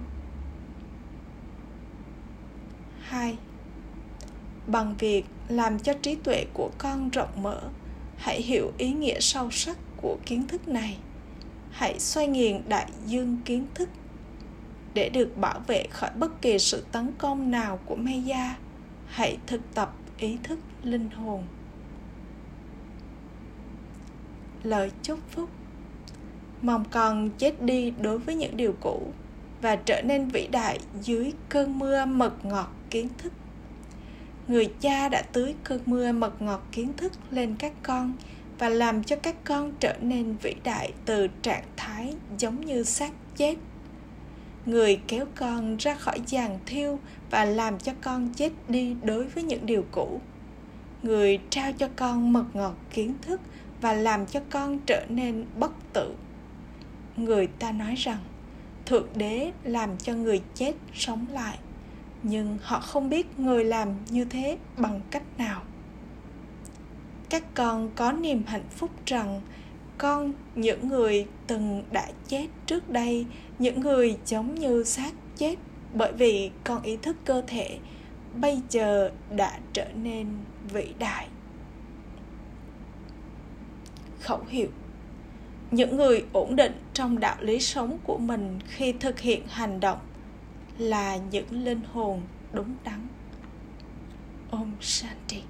2 3.01 3.37
bằng 4.67 4.95
việc 4.99 5.25
làm 5.47 5.79
cho 5.79 5.93
trí 5.93 6.15
tuệ 6.15 6.45
của 6.53 6.69
con 6.77 7.09
rộng 7.09 7.43
mở, 7.43 7.61
hãy 8.17 8.41
hiểu 8.41 8.71
ý 8.77 8.93
nghĩa 8.93 9.19
sâu 9.19 9.51
sắc 9.51 9.77
của 10.01 10.17
kiến 10.25 10.47
thức 10.47 10.67
này. 10.67 10.97
Hãy 11.71 11.99
xoay 11.99 12.27
nghiền 12.27 12.61
đại 12.67 12.87
dương 13.05 13.37
kiến 13.45 13.67
thức 13.73 13.89
để 14.93 15.09
được 15.09 15.37
bảo 15.37 15.59
vệ 15.67 15.87
khỏi 15.89 16.09
bất 16.19 16.41
kỳ 16.41 16.59
sự 16.59 16.85
tấn 16.91 17.11
công 17.17 17.51
nào 17.51 17.79
của 17.85 17.95
Maya. 17.95 18.55
Hãy 19.07 19.37
thực 19.47 19.61
tập 19.73 19.93
ý 20.17 20.37
thức 20.43 20.59
linh 20.83 21.09
hồn. 21.09 21.43
Lời 24.63 24.91
chúc 25.03 25.19
phúc. 25.31 25.49
Mong 26.61 26.85
con 26.91 27.29
chết 27.37 27.61
đi 27.61 27.93
đối 28.01 28.19
với 28.19 28.35
những 28.35 28.57
điều 28.57 28.75
cũ 28.81 29.13
và 29.61 29.75
trở 29.75 30.01
nên 30.01 30.27
vĩ 30.27 30.47
đại 30.47 30.79
dưới 31.01 31.33
cơn 31.49 31.79
mưa 31.79 32.05
mật 32.05 32.45
ngọt 32.45 32.71
kiến 32.89 33.07
thức. 33.17 33.33
Người 34.47 34.73
cha 34.79 35.09
đã 35.09 35.21
tưới 35.21 35.55
cơn 35.63 35.81
mưa 35.85 36.11
mật 36.11 36.41
ngọt 36.41 36.67
kiến 36.71 36.93
thức 36.97 37.11
lên 37.31 37.55
các 37.59 37.73
con 37.83 38.13
và 38.59 38.69
làm 38.69 39.03
cho 39.03 39.15
các 39.15 39.35
con 39.43 39.71
trở 39.79 39.95
nên 40.01 40.35
vĩ 40.41 40.55
đại 40.63 40.93
từ 41.05 41.27
trạng 41.41 41.63
thái 41.75 42.13
giống 42.37 42.65
như 42.65 42.83
xác 42.83 43.11
chết 43.35 43.55
người 44.65 45.01
kéo 45.07 45.25
con 45.35 45.77
ra 45.77 45.95
khỏi 45.95 46.19
giàn 46.27 46.59
thiêu 46.65 46.99
và 47.29 47.45
làm 47.45 47.79
cho 47.79 47.91
con 48.01 48.29
chết 48.35 48.51
đi 48.67 48.95
đối 49.03 49.23
với 49.23 49.43
những 49.43 49.65
điều 49.65 49.85
cũ. 49.91 50.21
Người 51.03 51.39
trao 51.49 51.73
cho 51.73 51.89
con 51.95 52.33
mật 52.33 52.45
ngọt 52.53 52.75
kiến 52.93 53.13
thức 53.21 53.41
và 53.81 53.93
làm 53.93 54.25
cho 54.25 54.39
con 54.49 54.79
trở 54.85 55.05
nên 55.09 55.45
bất 55.59 55.71
tử. 55.93 56.15
Người 57.17 57.47
ta 57.47 57.71
nói 57.71 57.95
rằng, 57.95 58.19
thượng 58.85 59.07
đế 59.15 59.51
làm 59.63 59.97
cho 59.97 60.13
người 60.13 60.41
chết 60.55 60.73
sống 60.93 61.25
lại, 61.31 61.57
nhưng 62.23 62.57
họ 62.61 62.79
không 62.79 63.09
biết 63.09 63.39
người 63.39 63.63
làm 63.63 63.89
như 64.09 64.25
thế 64.25 64.57
bằng 64.77 65.01
cách 65.11 65.23
nào. 65.37 65.61
Các 67.29 67.43
con 67.55 67.89
có 67.95 68.11
niềm 68.11 68.43
hạnh 68.47 68.67
phúc 68.69 68.89
rằng 69.05 69.41
con, 69.97 70.33
những 70.55 70.87
người 70.87 71.27
từng 71.47 71.83
đã 71.91 72.07
chết 72.27 72.47
trước 72.65 72.89
đây 72.89 73.25
những 73.63 73.79
người 73.79 74.17
giống 74.25 74.55
như 74.55 74.83
xác 74.83 75.11
chết 75.37 75.55
bởi 75.93 76.11
vì 76.13 76.51
con 76.63 76.81
ý 76.81 76.97
thức 76.97 77.15
cơ 77.25 77.41
thể 77.47 77.79
bây 78.35 78.61
giờ 78.69 79.11
đã 79.35 79.59
trở 79.73 79.85
nên 79.95 80.27
vĩ 80.73 80.93
đại. 80.99 81.27
Khẩu 84.19 84.39
hiệu. 84.49 84.67
Những 85.71 85.97
người 85.97 86.25
ổn 86.33 86.55
định 86.55 86.71
trong 86.93 87.19
đạo 87.19 87.35
lý 87.39 87.59
sống 87.59 87.97
của 88.03 88.17
mình 88.17 88.59
khi 88.67 88.93
thực 88.93 89.19
hiện 89.19 89.47
hành 89.47 89.79
động 89.79 89.99
là 90.77 91.17
những 91.17 91.63
linh 91.63 91.81
hồn 91.93 92.21
đúng 92.53 92.75
đắn. 92.83 93.07
Om 94.51 94.71
shanti. 94.81 95.41